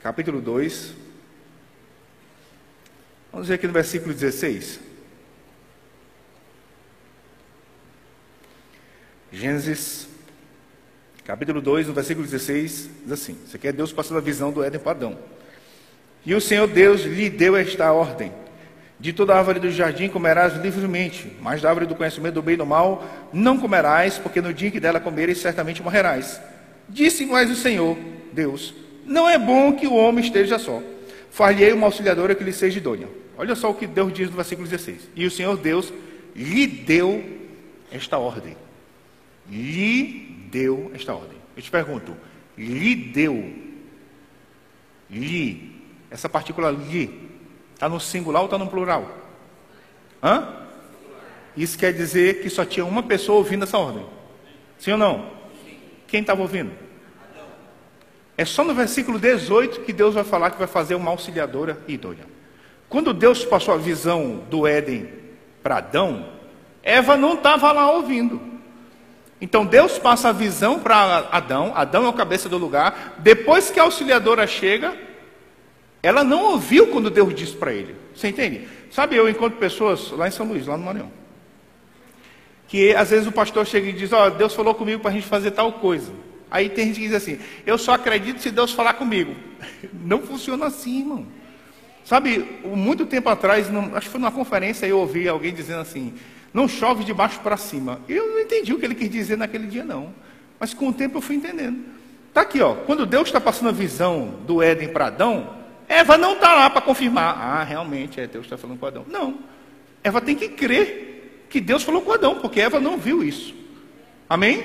[0.02, 0.96] capítulo 2.
[3.32, 4.80] Vamos ver aqui no versículo 16.
[9.32, 10.08] Gênesis
[11.24, 14.64] capítulo 2, no versículo 16, diz assim: Isso aqui é Deus passando a visão do
[14.64, 15.20] Éden para Adão.
[16.26, 18.34] E o Senhor Deus lhe deu esta ordem:
[19.00, 22.58] de toda árvore do jardim comerás livremente, mas da árvore do conhecimento do bem e
[22.58, 26.42] do mal não comerás, porque no dia que dela comeres certamente morrerás.
[26.90, 27.98] Disse mais o Senhor,
[28.34, 28.74] Deus:
[29.06, 30.84] Não é bom que o homem esteja só.
[31.32, 33.08] Far-lhe-ei uma auxiliadora que lhe seja idônea.
[33.38, 35.12] Olha só o que Deus diz no versículo 16.
[35.16, 35.94] E o Senhor Deus
[36.36, 37.24] lhe deu
[37.92, 38.58] esta ordem.
[39.50, 41.38] Lhe deu esta ordem.
[41.56, 42.18] Eu te pergunto,
[42.58, 43.54] lhe deu.
[45.10, 45.72] Lhe.
[46.12, 47.29] Essa partícula lhe
[47.80, 49.10] Está no singular ou está no plural?
[50.22, 50.50] Hã?
[51.56, 54.06] Isso quer dizer que só tinha uma pessoa ouvindo essa ordem.
[54.78, 55.30] Sim ou não?
[56.06, 56.74] Quem estava ouvindo?
[58.38, 62.26] É só no versículo 18 que Deus vai falar que vai fazer uma auxiliadora idônea.
[62.90, 65.10] Quando Deus passou a visão do Éden
[65.64, 66.26] para Adão,
[66.84, 68.42] Eva não estava lá ouvindo.
[69.40, 73.16] Então Deus passa a visão para Adão, Adão é o cabeça do lugar.
[73.20, 75.08] Depois que a auxiliadora chega,
[76.02, 77.96] ela não ouviu quando Deus disse para ele.
[78.16, 78.68] Você entende?
[78.92, 81.12] Sabe, eu encontro pessoas lá em São Luís, lá no Maranhão,
[82.68, 85.14] que às vezes o pastor chega e diz: Ó, oh, Deus falou comigo para a
[85.14, 86.12] gente fazer tal coisa.
[86.50, 89.36] Aí tem gente que diz assim: Eu só acredito se Deus falar comigo.
[89.94, 91.26] Não funciona assim, irmão.
[92.04, 96.14] Sabe, muito tempo atrás, acho que foi numa conferência, eu ouvi alguém dizendo assim:
[96.54, 98.00] Não chove de baixo para cima.
[98.08, 100.12] Eu não entendi o que ele quis dizer naquele dia, não.
[100.60, 101.86] Mas com o tempo eu fui entendendo.
[102.30, 102.74] Está aqui, ó.
[102.74, 105.59] Quando Deus está passando a visão do Éden para Adão,
[105.90, 107.36] Eva não está lá para confirmar.
[107.36, 109.06] Ah, realmente, é, Deus está falando com Adão.
[109.08, 109.40] Não.
[110.04, 113.56] Eva tem que crer que Deus falou com Adão, porque Eva não viu isso.
[114.30, 114.64] Amém?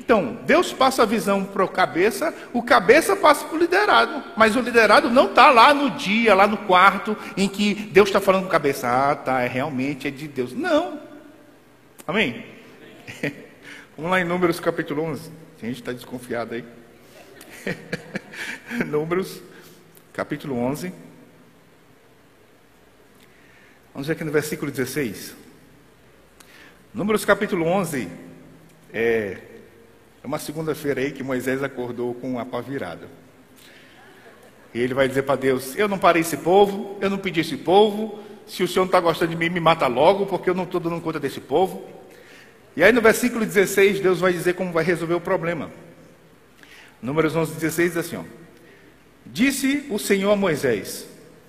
[0.00, 4.24] Então, Deus passa a visão para o cabeça, o cabeça passa para o liderado.
[4.34, 8.20] Mas o liderado não está lá no dia, lá no quarto, em que Deus está
[8.20, 8.88] falando com o cabeça.
[8.88, 10.54] Ah, tá, é, realmente é de Deus.
[10.54, 10.98] Não.
[12.06, 12.46] Amém?
[13.94, 15.30] Vamos lá em Números capítulo 11.
[15.62, 16.64] A gente está desconfiado aí.
[18.86, 19.40] Números
[20.12, 20.92] capítulo 11.
[23.94, 25.34] Vamos ver aqui no versículo 16.
[26.92, 28.08] Números capítulo 11
[28.92, 29.38] é,
[30.22, 33.08] é uma segunda-feira aí que Moisés acordou com a pá virada.
[34.74, 37.56] E ele vai dizer para Deus: Eu não parei esse povo, eu não pedi esse
[37.56, 38.22] povo.
[38.46, 40.80] Se o Senhor não está gostando de mim, me mata logo, porque eu não estou
[40.80, 41.88] dando conta desse povo.
[42.76, 45.70] E aí no versículo 16, Deus vai dizer como vai resolver o problema.
[47.00, 48.41] Números 11, 16 diz assim: ó,
[49.26, 51.06] Disse o Senhor a Moisés: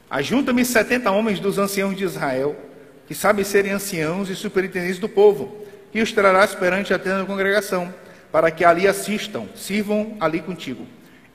[0.10, 2.56] Ajunta-me setenta homens dos anciãos de Israel,
[3.08, 7.26] que sabem serem anciãos e superintendentes do povo, e os trarás perante a tenda da
[7.26, 7.94] congregação
[8.34, 10.88] para que ali assistam, sirvam ali contigo.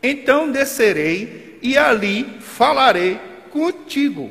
[0.02, 3.20] Então descerei e ali falarei
[3.50, 4.30] contigo.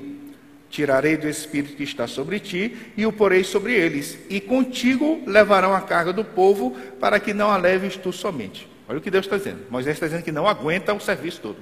[0.70, 5.74] Tirarei do espírito que está sobre ti e o porei sobre eles, e contigo levarão
[5.74, 8.67] a carga do povo, para que não a leves tu somente.
[8.88, 9.62] Olha o que Deus está dizendo.
[9.70, 11.58] Moisés está dizendo que não aguenta o serviço todo.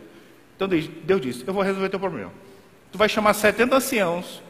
[0.55, 2.31] Então Deus disse: Eu vou resolver teu problema.
[2.91, 4.41] Tu vai chamar 70 anciãos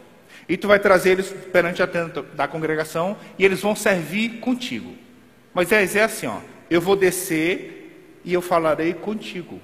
[0.48, 4.94] e tu vai trazer eles perante a tenda da congregação e eles vão servir contigo.
[5.54, 6.40] Moisés é assim, ó.
[6.70, 9.60] Eu vou descer e eu falarei contigo.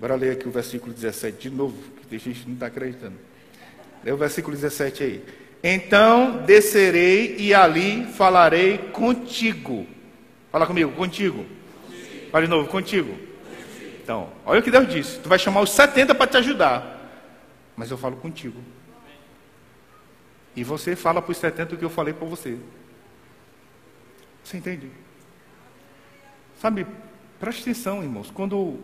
[0.00, 3.16] Bora ler aqui o versículo 17 de novo, que tem gente que não está acreditando.
[4.02, 5.24] Lê o versículo 17 aí.
[5.62, 9.86] Então descerei e ali falarei contigo.
[10.50, 11.44] Fala comigo, contigo.
[11.44, 12.30] contigo.
[12.30, 13.33] Fala de novo, contigo.
[14.04, 15.18] Então, olha o que Deus disse.
[15.18, 17.00] Tu vai chamar os 70 para te ajudar.
[17.74, 18.60] Mas eu falo contigo.
[20.54, 22.58] E você fala para os 70 o que eu falei para você.
[24.44, 24.90] Você entende?
[26.60, 26.86] Sabe,
[27.40, 28.78] preste atenção, irmãos, quando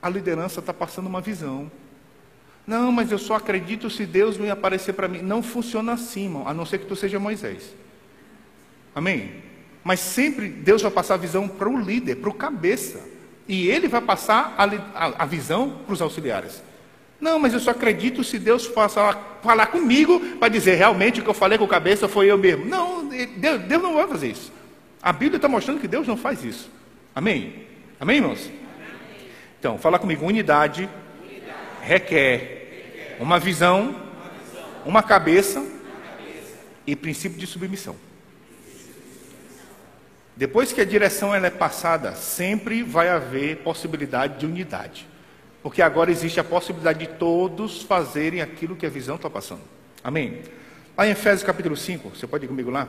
[0.00, 1.70] a liderança está passando uma visão.
[2.66, 5.20] Não, mas eu só acredito se Deus me aparecer para mim.
[5.20, 7.76] Não funciona assim, irmão, a não ser que tu seja Moisés.
[8.94, 9.42] Amém?
[9.84, 13.09] Mas sempre Deus vai passar a visão para o líder, para o cabeça.
[13.50, 14.64] E ele vai passar a,
[15.06, 16.62] a, a visão para os auxiliares.
[17.20, 21.34] Não, mas eu só acredito se Deus falar, comigo para dizer realmente o que eu
[21.34, 22.64] falei com o cabeça foi eu mesmo.
[22.64, 24.52] Não, Deus, Deus não vai fazer isso.
[25.02, 26.70] A Bíblia está mostrando que Deus não faz isso.
[27.12, 27.66] Amém?
[27.98, 28.48] Amém, irmãos?
[29.58, 30.24] Então, fala comigo.
[30.24, 30.88] Unidade,
[31.82, 33.96] requer, uma visão,
[34.86, 35.66] uma, cabeça,
[36.86, 37.96] e princípio de submissão.
[40.40, 45.06] Depois que a direção ela é passada, sempre vai haver possibilidade de unidade.
[45.62, 49.60] Porque agora existe a possibilidade de todos fazerem aquilo que a visão está passando.
[50.02, 50.40] Amém?
[50.96, 52.88] Lá em Efésios capítulo 5, você pode ir comigo lá?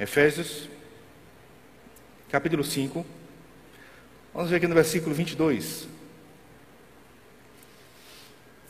[0.00, 0.70] Efésios,
[2.30, 3.04] capítulo 5.
[4.32, 5.86] Vamos ver aqui no versículo 22.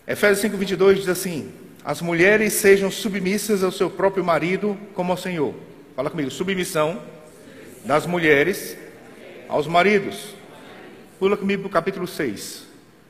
[0.05, 5.17] Efésios 5, 22 diz assim: As mulheres sejam submissas ao seu próprio marido, como ao
[5.17, 5.55] Senhor.
[5.95, 7.01] Fala comigo, submissão
[7.85, 8.77] das mulheres
[9.49, 10.35] aos maridos.
[11.21, 12.67] Pula comigo para o capítulo 6.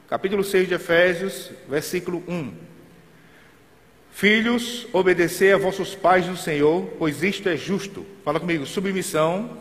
[0.07, 2.53] Capítulo 6 de Efésios, versículo 1.
[4.13, 8.05] Filhos, obedecer a vossos pais no Senhor, pois isto é justo.
[8.23, 9.57] Fala comigo, submissão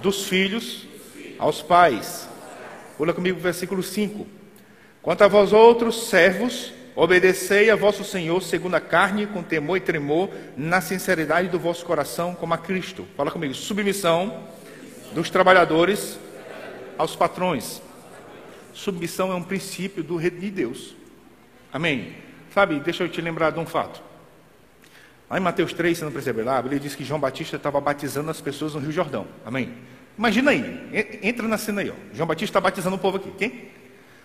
[0.00, 0.88] dos filhos
[1.38, 2.30] aos pais.
[2.96, 4.26] Pula comigo o versículo 5.
[5.02, 9.80] Quanto a vós outros, servos, obedecei a vosso Senhor segundo a carne, com temor e
[9.80, 13.06] tremor, na sinceridade do vosso coração, como a Cristo.
[13.16, 14.42] Fala comigo, submissão
[15.12, 16.18] dos trabalhadores
[16.98, 17.80] aos patrões.
[18.74, 20.96] Submissão é um princípio do reino de Deus.
[21.72, 22.16] Amém.
[22.52, 24.02] Sabe, deixa eu te lembrar de um fato.
[25.30, 28.28] Lá em Mateus 3, você não percebeu lá, ele diz que João Batista estava batizando
[28.28, 29.28] as pessoas no Rio Jordão.
[29.46, 29.72] Amém?
[30.16, 31.94] Imagina aí, entra na cena aí, ó.
[32.12, 33.30] João Batista está batizando o povo aqui.
[33.38, 33.68] Quem?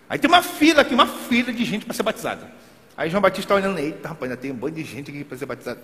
[0.09, 2.62] Aí tem uma fila aqui, uma fila de gente para ser batizada.
[2.95, 5.37] Aí João Batista está olhando, eita rapaz, ainda tem um bando de gente aqui para
[5.37, 5.81] ser batizada.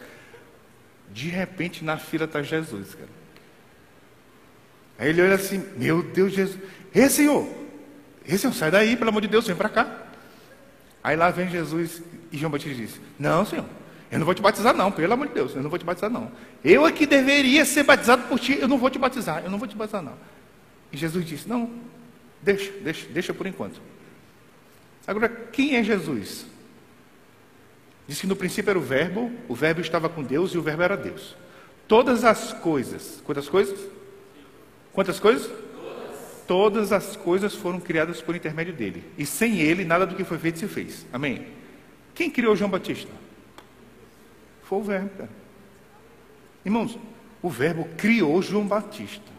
[1.11, 3.09] De repente na fila está Jesus, cara.
[4.99, 6.59] Aí ele olha assim, meu Deus, Jesus.
[6.93, 7.47] Ei, Senhor,
[8.25, 10.05] ei, Senhor, sai daí, pelo amor de Deus, vem para cá.
[11.03, 13.65] Aí lá vem Jesus e João Batista disse: Não, Senhor,
[14.11, 16.09] eu não vou te batizar, não, pelo amor de Deus, eu não vou te batizar,
[16.09, 16.31] não.
[16.63, 19.57] Eu é que deveria ser batizado por ti, eu não vou te batizar, eu não
[19.57, 20.17] vou te batizar, não.
[20.91, 21.71] E Jesus disse: Não,
[22.41, 23.81] deixa, deixa, deixa por enquanto.
[25.07, 26.45] Agora, quem é Jesus?
[28.09, 30.81] Diz que no princípio era o Verbo, o Verbo estava com Deus e o Verbo
[30.81, 31.37] era Deus.
[31.87, 33.79] Todas as coisas, quantas coisas?
[34.91, 35.47] Quantas coisas?
[36.47, 39.03] Todas as coisas foram criadas por intermédio dele.
[39.15, 41.05] E sem ele, nada do que foi feito se fez.
[41.13, 41.49] Amém?
[42.15, 43.11] Quem criou João Batista?
[44.63, 45.29] Foi o verbo, cara.
[46.65, 46.97] Irmãos,
[47.43, 49.31] O Verbo criou João Batista.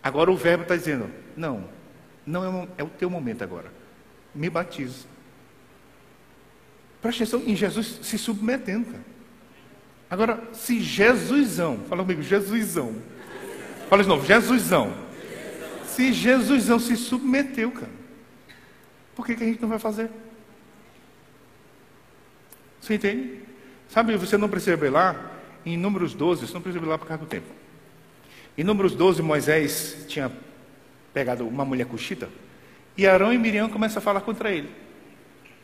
[0.00, 1.68] Agora o Verbo está dizendo: não,
[2.24, 3.72] não é, é o teu momento agora.
[4.32, 5.17] Me batiza.
[7.00, 9.04] Presta atenção em Jesus se submetendo, cara.
[10.10, 12.96] Agora, se Jesusão, fala comigo, Jesusão.
[13.88, 14.92] Fala de novo, Jesusão.
[15.86, 17.90] Se Jesusão se submeteu, cara,
[19.14, 20.10] por que, que a gente não vai fazer?
[22.80, 23.40] Você entende?
[23.88, 25.32] Sabe, você não precisa lá,
[25.64, 27.46] em Números 12, você não precisa lá por causa do tempo.
[28.56, 30.32] Em Números 12, Moisés tinha
[31.12, 32.28] pegado uma mulher cuxita,
[32.96, 34.70] e Arão e Miriam começam a falar contra ele.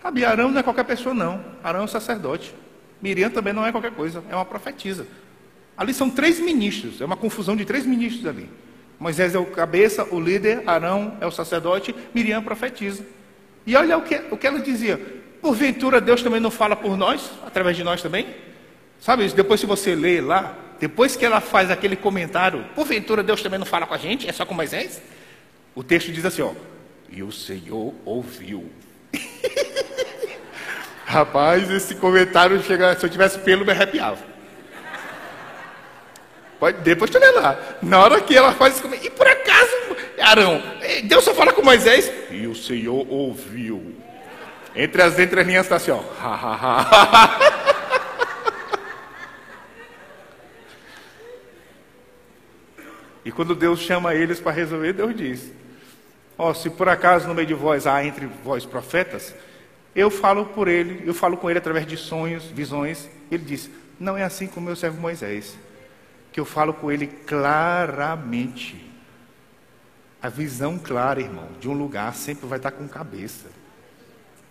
[0.04, 1.42] Sabe, Arão não é qualquer pessoa, não.
[1.62, 2.54] Arão é um sacerdote.
[3.00, 5.06] Miriam também não é qualquer coisa, é uma profetisa.
[5.74, 8.50] Ali são três ministros, é uma confusão de três ministros ali.
[9.00, 13.02] Moisés é o cabeça, o líder, Arão é o sacerdote, Miriam profetiza.
[13.66, 15.00] E olha o que, o que ela dizia:
[15.40, 18.26] porventura Deus também não fala por nós, através de nós também?
[19.00, 23.58] Sabe, depois se você lê lá, depois que ela faz aquele comentário, porventura Deus também
[23.58, 25.00] não fala com a gente, é só com Moisés?
[25.74, 26.52] O texto diz assim, ó,
[27.08, 28.70] e o Senhor ouviu.
[31.04, 34.18] Rapaz, esse comentário chega, se eu tivesse pelo, me arrepiava.
[36.58, 37.58] Pode, depois tu vê lá.
[37.82, 39.74] Na hora que ela faz esse e por acaso,
[40.20, 40.62] Arão,
[41.04, 43.94] Deus só fala com Moisés, e o Senhor ouviu.
[44.74, 46.00] Entre as entrelinhas está assim, ó.
[53.24, 55.52] e quando Deus chama eles para resolver, Deus diz:
[56.36, 59.34] Ó, oh, se por acaso no meio de vós há entre vós profetas,
[59.94, 63.08] eu falo por ele, eu falo com ele através de sonhos, visões.
[63.30, 65.56] Ele diz: Não é assim com meu servo Moisés,
[66.32, 68.92] que eu falo com ele claramente.
[70.20, 73.48] A visão clara, irmão, de um lugar sempre vai estar com cabeça.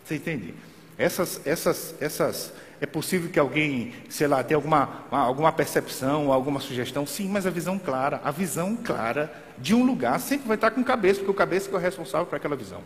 [0.06, 0.54] Você entende?
[0.98, 7.08] Essas, essas, essas, é possível que alguém, sei lá, tenha alguma, alguma percepção, alguma sugestão,
[7.08, 10.84] sim, mas a visão clara, a visão clara de um lugar sempre vai estar com
[10.84, 12.84] cabeça, porque o cabeça é o responsável por aquela visão.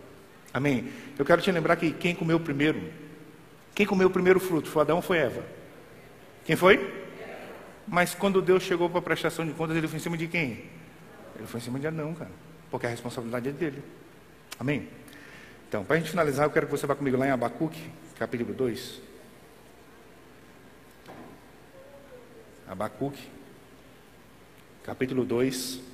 [0.53, 0.91] Amém?
[1.17, 2.81] Eu quero te lembrar que quem comeu primeiro,
[3.75, 5.43] quem comeu o primeiro fruto, foi Adão ou foi Eva?
[6.45, 7.05] Quem foi?
[7.87, 10.65] Mas quando Deus chegou para a prestação de contas, ele foi em cima de quem?
[11.35, 12.31] Ele foi em cima de Adão, cara,
[12.71, 13.83] porque a responsabilidade é dele.
[14.59, 14.87] Amém?
[15.67, 17.81] Então, para a gente finalizar, eu quero que você vá comigo lá em Abacuque,
[18.17, 19.01] capítulo 2.
[22.67, 23.23] Abacuque,
[24.83, 25.86] capítulo 2.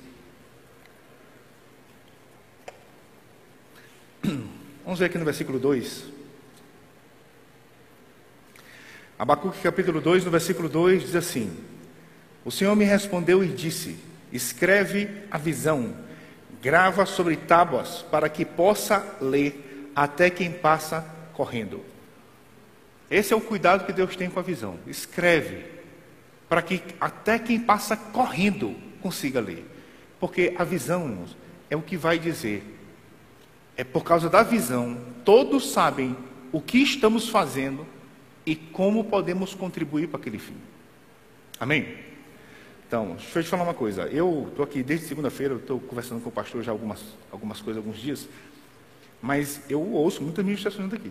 [4.84, 6.04] Vamos ver aqui no versículo 2.
[9.18, 11.56] Abacuque capítulo 2, no versículo 2, diz assim:
[12.44, 13.96] O Senhor me respondeu e disse:
[14.32, 15.94] Escreve a visão,
[16.62, 21.84] grava sobre tábuas, para que possa ler até quem passa correndo.
[23.10, 24.78] Esse é o cuidado que Deus tem com a visão.
[24.86, 25.66] Escreve,
[26.48, 29.70] para que até quem passa correndo consiga ler.
[30.18, 31.26] Porque a visão,
[31.68, 32.73] é o que vai dizer
[33.76, 36.16] é por causa da visão, todos sabem
[36.52, 37.86] o que estamos fazendo
[38.46, 40.56] e como podemos contribuir para aquele fim.
[41.58, 41.96] Amém?
[42.86, 44.02] Então, deixa eu te falar uma coisa.
[44.02, 48.00] Eu estou aqui desde segunda-feira, estou conversando com o pastor já algumas, algumas coisas, alguns
[48.00, 48.28] dias,
[49.20, 51.10] mas eu ouço muitas ministrações daqui.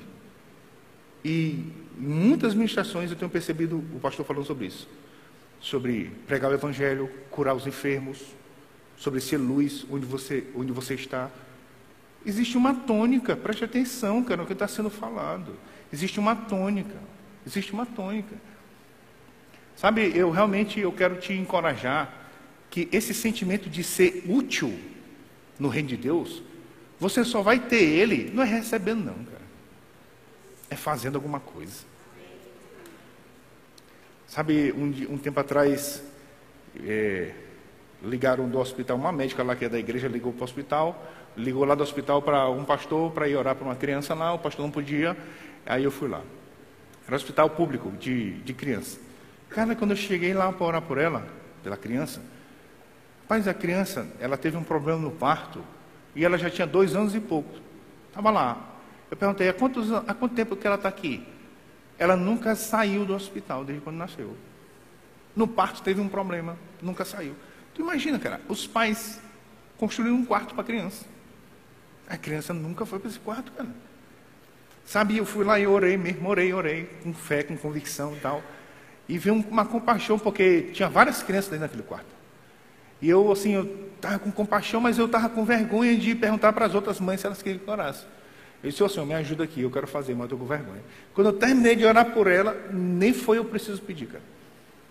[1.25, 4.87] E muitas ministrações eu tenho percebido o pastor falando sobre isso.
[5.59, 8.19] Sobre pregar o evangelho, curar os enfermos,
[8.97, 11.29] sobre ser luz onde você, onde você está.
[12.25, 15.57] Existe uma tônica, preste atenção, cara, no que está sendo falado.
[15.91, 16.95] Existe uma tônica,
[17.45, 18.35] existe uma tônica.
[19.75, 22.13] Sabe, eu realmente eu quero te encorajar
[22.69, 24.79] que esse sentimento de ser útil
[25.59, 26.41] no reino de Deus,
[26.99, 29.43] você só vai ter ele, não é recebendo não, cara.
[30.69, 31.85] É fazendo alguma coisa.
[34.27, 36.03] Sabe, um, um tempo atrás,
[36.83, 37.33] é,
[38.01, 41.05] ligaram do hospital, uma médica lá que é da igreja ligou para o hospital,
[41.35, 44.39] ligou lá do hospital para um pastor para ir orar para uma criança lá, o
[44.39, 45.17] pastor não podia,
[45.65, 46.21] aí eu fui lá.
[47.05, 48.99] Era um hospital público de, de criança.
[49.49, 51.27] Cara, quando eu cheguei lá para orar por ela,
[51.61, 52.21] pela criança,
[53.21, 55.63] rapaz, a criança, ela teve um problema no parto
[56.15, 57.53] e ela já tinha dois anos e pouco.
[58.09, 58.69] Estava lá.
[59.09, 61.25] Eu perguntei, há, quantos, há quanto tempo que ela está aqui?
[61.97, 64.35] Ela nunca saiu do hospital desde quando nasceu.
[65.35, 67.35] No parto teve um problema, nunca saiu.
[67.73, 69.21] Tu imagina, cara, os pais
[69.77, 71.05] construíram um quarto para a criança.
[72.07, 73.69] A criança nunca foi para esse quarto, cara.
[74.85, 78.43] Sabe, eu fui lá e orei mesmo, orei, orei, com fé, com convicção e tal.
[79.07, 82.13] E vi uma compaixão, porque tinha várias crianças dentro daquele quarto.
[83.01, 86.65] E eu, assim, eu estava com compaixão, mas eu estava com vergonha de perguntar para
[86.65, 88.05] as outras mães se elas queriam que orasse.
[88.63, 90.81] Eu disse, ô Senhor, me ajuda aqui, eu quero fazer, mas eu estou com vergonha.
[91.13, 94.23] Quando eu terminei de orar por ela, nem foi eu preciso pedir, cara.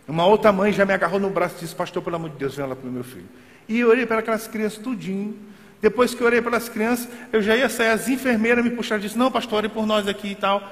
[0.06, 2.54] Uma outra mãe já me agarrou no braço e disse, pastor, pelo amor de Deus,
[2.54, 3.28] vem lá para o meu filho.
[3.66, 5.34] E eu orei para aquelas crianças tudinho.
[5.82, 9.02] Depois que eu orei pelas crianças, eu já ia sair, as enfermeiras me puxaram e
[9.02, 10.62] disseram, não, pastor, ore por nós aqui e tal.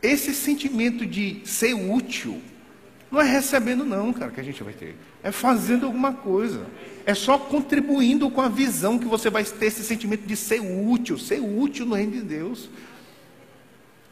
[0.00, 2.40] Esse sentimento de ser útil,
[3.10, 4.94] não é recebendo não, cara, que a gente vai ter.
[5.24, 6.64] É fazendo alguma coisa.
[7.04, 11.18] É só contribuindo com a visão que você vai ter esse sentimento de ser útil,
[11.18, 12.70] ser útil no reino de Deus.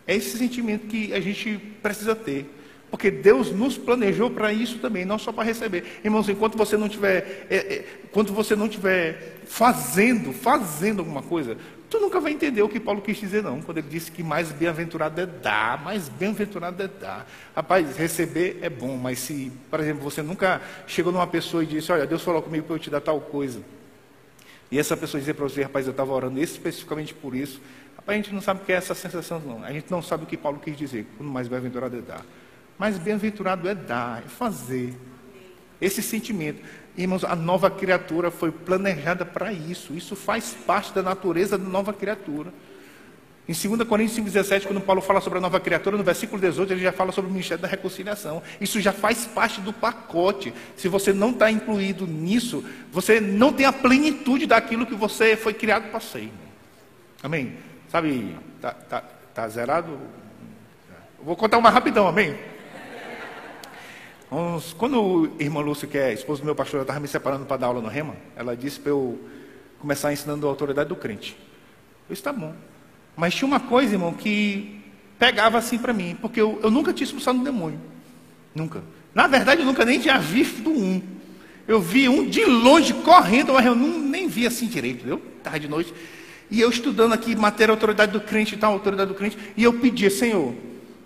[0.09, 2.53] É esse sentimento que a gente precisa ter.
[2.91, 6.01] Porque Deus nos planejou para isso também, não só para receber.
[6.05, 11.57] Irmãos, enquanto você não tiver, é, é, quando você não tiver fazendo, fazendo alguma coisa,
[11.91, 13.61] tu nunca vai entender o que Paulo quis dizer, não.
[13.61, 17.29] Quando ele disse que mais bem-aventurado é dar, mais bem-aventurado é dar.
[17.55, 21.91] Rapaz, receber é bom, mas se, por exemplo, você nunca chegou numa pessoa e disse,
[21.91, 23.61] olha, Deus falou comigo para eu te dar tal coisa.
[24.71, 27.61] E essa pessoa dizer para você, rapaz, eu estava orando especificamente por isso.
[27.97, 29.65] Rapaz, a gente não sabe o que é essa sensação, não.
[29.65, 31.07] A gente não sabe o que Paulo quis dizer.
[31.17, 32.25] Quando mais bem-aventurado é dar.
[32.79, 34.95] Mas bem-aventurado é dar, é fazer.
[35.81, 36.63] Esse sentimento.
[36.97, 39.95] Irmãos, a nova criatura foi planejada para isso.
[39.95, 42.53] Isso faz parte da natureza da nova criatura.
[43.49, 46.83] Em 2 Coríntios 5,17, quando Paulo fala sobre a nova criatura, no versículo 18, ele
[46.83, 48.43] já fala sobre o ministério da reconciliação.
[48.61, 50.53] Isso já faz parte do pacote.
[50.77, 55.55] Se você não está incluído nisso, você não tem a plenitude daquilo que você foi
[55.55, 56.33] criado para ser.
[57.23, 57.57] Amém?
[57.89, 59.01] Sabe, está tá,
[59.33, 59.97] tá zerado?
[61.23, 62.37] Vou contar uma rapidão, amém?
[64.37, 67.57] Uns, quando o irmão Lúcio, que é esposo do meu pastor, estava me separando para
[67.57, 69.19] dar aula no Rema, ela disse para eu
[69.79, 71.35] começar ensinando a autoridade do crente.
[72.07, 72.55] Eu disse, tá bom.
[73.17, 74.79] Mas tinha uma coisa, irmão, que
[75.19, 77.81] pegava assim para mim, porque eu, eu nunca tinha expulsado um demônio.
[78.55, 78.83] Nunca.
[79.15, 81.01] Na verdade, eu nunca nem tinha visto um.
[81.67, 85.61] Eu vi um de longe correndo, mas eu não, nem vi assim direito, eu Tarde
[85.61, 85.95] de noite.
[86.51, 89.73] E eu estudando aqui matéria autoridade do crente e tal, autoridade do crente, e eu
[89.73, 90.55] pedia, Senhor,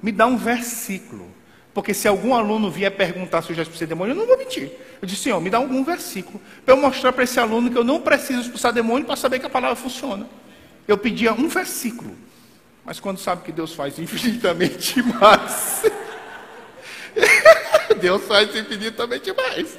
[0.03, 1.39] me dá um versículo
[1.73, 4.73] porque se algum aluno vier perguntar se eu já expulsei demônio, eu não vou mentir.
[5.01, 7.85] Eu disse, Senhor, me dá algum versículo para eu mostrar para esse aluno que eu
[7.85, 10.27] não preciso expulsar demônio para saber que a palavra funciona.
[10.89, 12.17] Eu pedia um versículo.
[12.85, 15.83] Mas quando sabe que Deus faz infinitamente mais.
[18.01, 19.79] Deus faz infinitamente mais.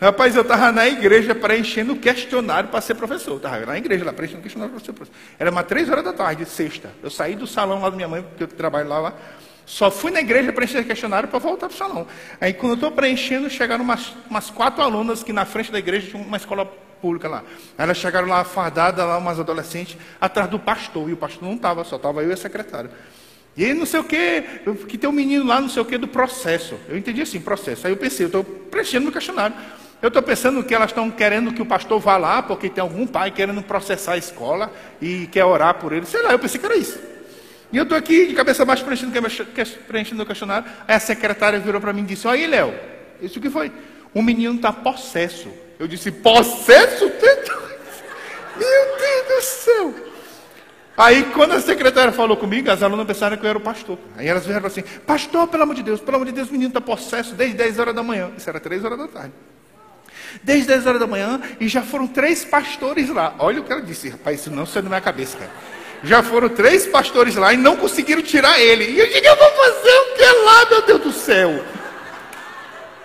[0.00, 3.36] Rapaz, eu estava na igreja preenchendo o questionário para ser professor.
[3.36, 5.16] Estava na igreja lá preenchendo o questionário para ser professor.
[5.38, 6.90] Era umas três horas da tarde, sexta.
[7.00, 9.14] Eu saí do salão lá da minha mãe, porque eu trabalho lá, lá
[9.68, 12.06] só fui na igreja preencher questionário para voltar para o salão.
[12.40, 16.08] Aí quando eu estou preenchendo, chegaram umas, umas quatro alunas que na frente da igreja
[16.08, 16.64] tinha uma escola
[17.02, 17.44] pública lá.
[17.76, 21.10] Elas chegaram lá fardadas, lá umas adolescentes, atrás do pastor.
[21.10, 22.90] E o pastor não estava, só estava eu e a secretária.
[23.58, 24.42] E aí não sei o que,
[24.88, 26.78] que tem um menino lá, não sei o que, do processo.
[26.88, 27.86] Eu entendi assim, processo.
[27.86, 29.54] Aí eu pensei, eu estou preenchendo no questionário.
[30.00, 33.06] Eu estou pensando que elas estão querendo que o pastor vá lá, porque tem algum
[33.06, 36.06] pai querendo processar a escola e quer orar por ele.
[36.06, 37.17] Sei lá, eu pensei que era isso.
[37.72, 39.12] E eu estou aqui de cabeça baixa preenchendo,
[39.86, 40.70] preenchendo o questionário.
[40.86, 42.74] Aí a secretária virou para mim e disse: Olha aí, Léo,
[43.20, 43.70] isso que foi?
[44.14, 45.52] O menino está possesso.
[45.78, 47.04] Eu disse: Possesso?
[48.56, 49.94] Meu Deus do céu!
[50.96, 53.98] Aí, quando a secretária falou comigo, as alunas pensaram que eu era o pastor.
[54.16, 56.70] Aí elas vieram assim: Pastor, pelo amor de Deus, pelo amor de Deus, o menino
[56.70, 58.30] está possesso desde 10 horas da manhã.
[58.36, 59.32] Isso era 3 horas da tarde.
[60.42, 63.34] Desde 10 horas da manhã, e já foram três pastores lá.
[63.38, 65.77] Olha o que ela disse, rapaz, isso não saiu da minha cabeça, cara.
[66.02, 68.84] Já foram três pastores lá e não conseguiram tirar ele.
[68.84, 71.64] E eu digo, eu vou fazer o que lá, meu Deus do céu?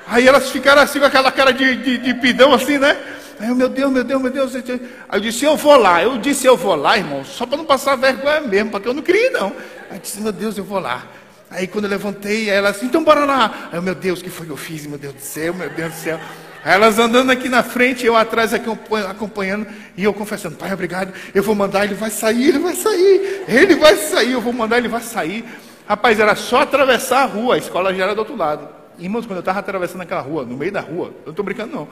[0.08, 2.98] Aí elas ficaram assim com aquela cara de, de, de pidão assim, né?
[3.40, 4.56] Aí eu, meu Deus, meu Deus, meu Deus.
[4.56, 4.72] Aí
[5.12, 6.04] eu disse, eu vou lá.
[6.04, 9.02] Eu disse, eu vou lá, irmão, só para não passar vergonha mesmo, porque eu não
[9.02, 9.48] queria, não.
[9.90, 11.04] Aí eu disse, meu Deus, eu vou lá.
[11.50, 13.70] Aí quando eu levantei, ela assim, então bora lá.
[13.72, 14.86] Aí eu, meu Deus, o que foi que eu fiz?
[14.86, 16.20] Meu Deus do céu, meu Deus do céu.
[16.66, 21.54] Elas andando aqui na frente, eu atrás acompanhando, e eu confessando, pai, obrigado, eu vou
[21.54, 25.02] mandar, ele vai sair, ele vai sair, ele vai sair, eu vou mandar, ele vai
[25.02, 25.44] sair.
[25.86, 28.70] Rapaz, era só atravessar a rua, a escola já era do outro lado.
[28.98, 31.76] Irmãos, quando eu estava atravessando aquela rua, no meio da rua, eu não estou brincando
[31.76, 31.88] não,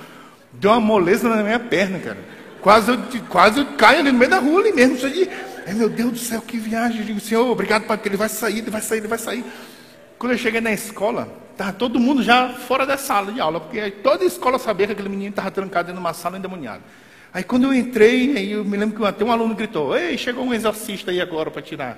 [0.53, 2.17] deu uma moleza na minha perna, cara.
[2.61, 2.97] Quase eu,
[3.28, 4.97] quase eu caio ali no meio da rua ali mesmo.
[5.67, 6.99] Ai, meu Deus do céu, que viagem.
[6.99, 9.43] Eu digo, Senhor, obrigado, Pai, porque ele vai sair, ele vai sair, ele vai sair.
[10.22, 13.89] Quando eu cheguei na escola, estava todo mundo já fora da sala de aula, porque
[13.89, 16.84] toda a escola sabia que aquele menino estava trancado dentro de uma sala endemoniada.
[17.34, 20.45] Aí quando eu entrei, aí eu me lembro que até um aluno gritou, ei, chegou
[20.45, 21.97] um exorcista aí agora para tirar.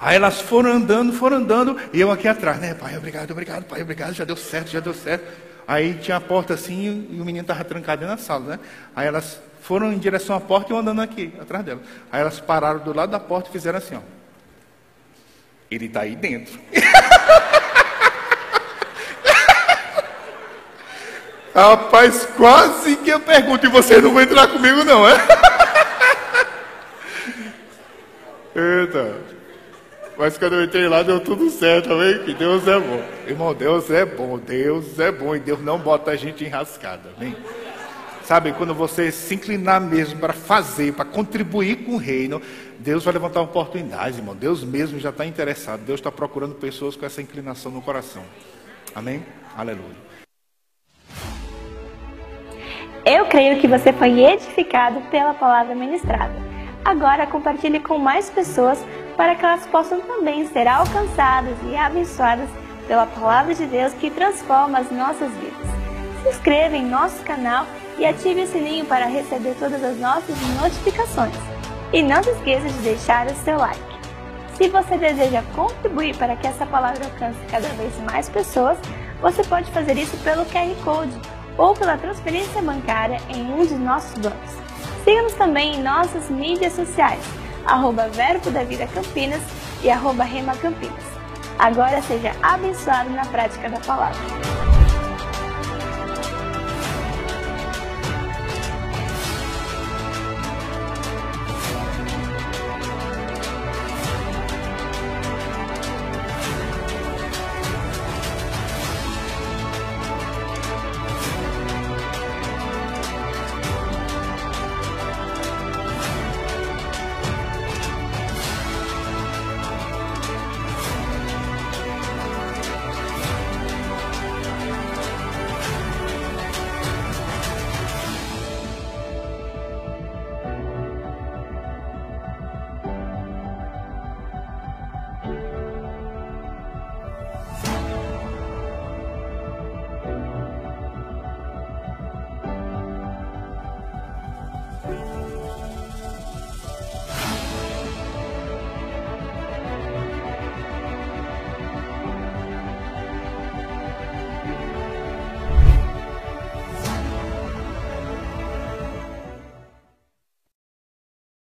[0.00, 2.74] Aí elas foram andando, foram andando, e eu aqui atrás, né?
[2.74, 5.32] Pai, obrigado, obrigado, pai, obrigado, já deu certo, já deu certo.
[5.64, 8.58] Aí tinha a porta assim e o menino estava trancado dentro da sala, né?
[8.96, 11.82] Aí elas foram em direção à porta e eu andando aqui, atrás dela.
[12.10, 14.15] Aí elas pararam do lado da porta e fizeram assim, ó.
[15.70, 16.58] Ele está aí dentro.
[21.54, 25.14] Rapaz, quase que eu pergunto, e você não vai entrar comigo não, é?
[28.54, 29.14] Eita.
[30.18, 32.18] Mas quando eu entrei lá, deu tudo certo, amém?
[32.24, 33.02] Que Deus é bom.
[33.26, 35.36] Irmão, Deus é bom, Deus é bom.
[35.36, 37.36] E Deus não bota a gente enrascada, amém?
[38.26, 42.42] Sabe, quando você se inclinar mesmo para fazer, para contribuir com o reino,
[42.76, 44.34] Deus vai levantar oportunidades, irmão.
[44.34, 45.82] Deus mesmo já está interessado.
[45.82, 48.24] Deus está procurando pessoas com essa inclinação no coração.
[48.92, 49.24] Amém?
[49.56, 49.94] Aleluia.
[53.04, 56.34] Eu creio que você foi edificado pela palavra ministrada.
[56.84, 58.84] Agora compartilhe com mais pessoas
[59.16, 62.50] para que elas possam também ser alcançadas e abençoadas
[62.88, 65.70] pela palavra de Deus que transforma as nossas vidas.
[66.24, 67.64] Se inscreva em nosso canal
[67.98, 71.34] e ative o sininho para receber todas as nossas notificações.
[71.92, 73.80] E não se esqueça de deixar o seu like.
[74.56, 78.78] Se você deseja contribuir para que essa palavra alcance cada vez mais pessoas,
[79.20, 81.20] você pode fazer isso pelo QR Code
[81.58, 84.50] ou pela transferência bancária em um de nossos bancos.
[85.04, 87.22] Siga-nos também em nossas mídias sociais,
[87.66, 89.42] arroba Verbo da Vida Campinas
[89.82, 91.04] e arroba Rema Campinas.
[91.58, 94.65] Agora seja abençoado na prática da palavra.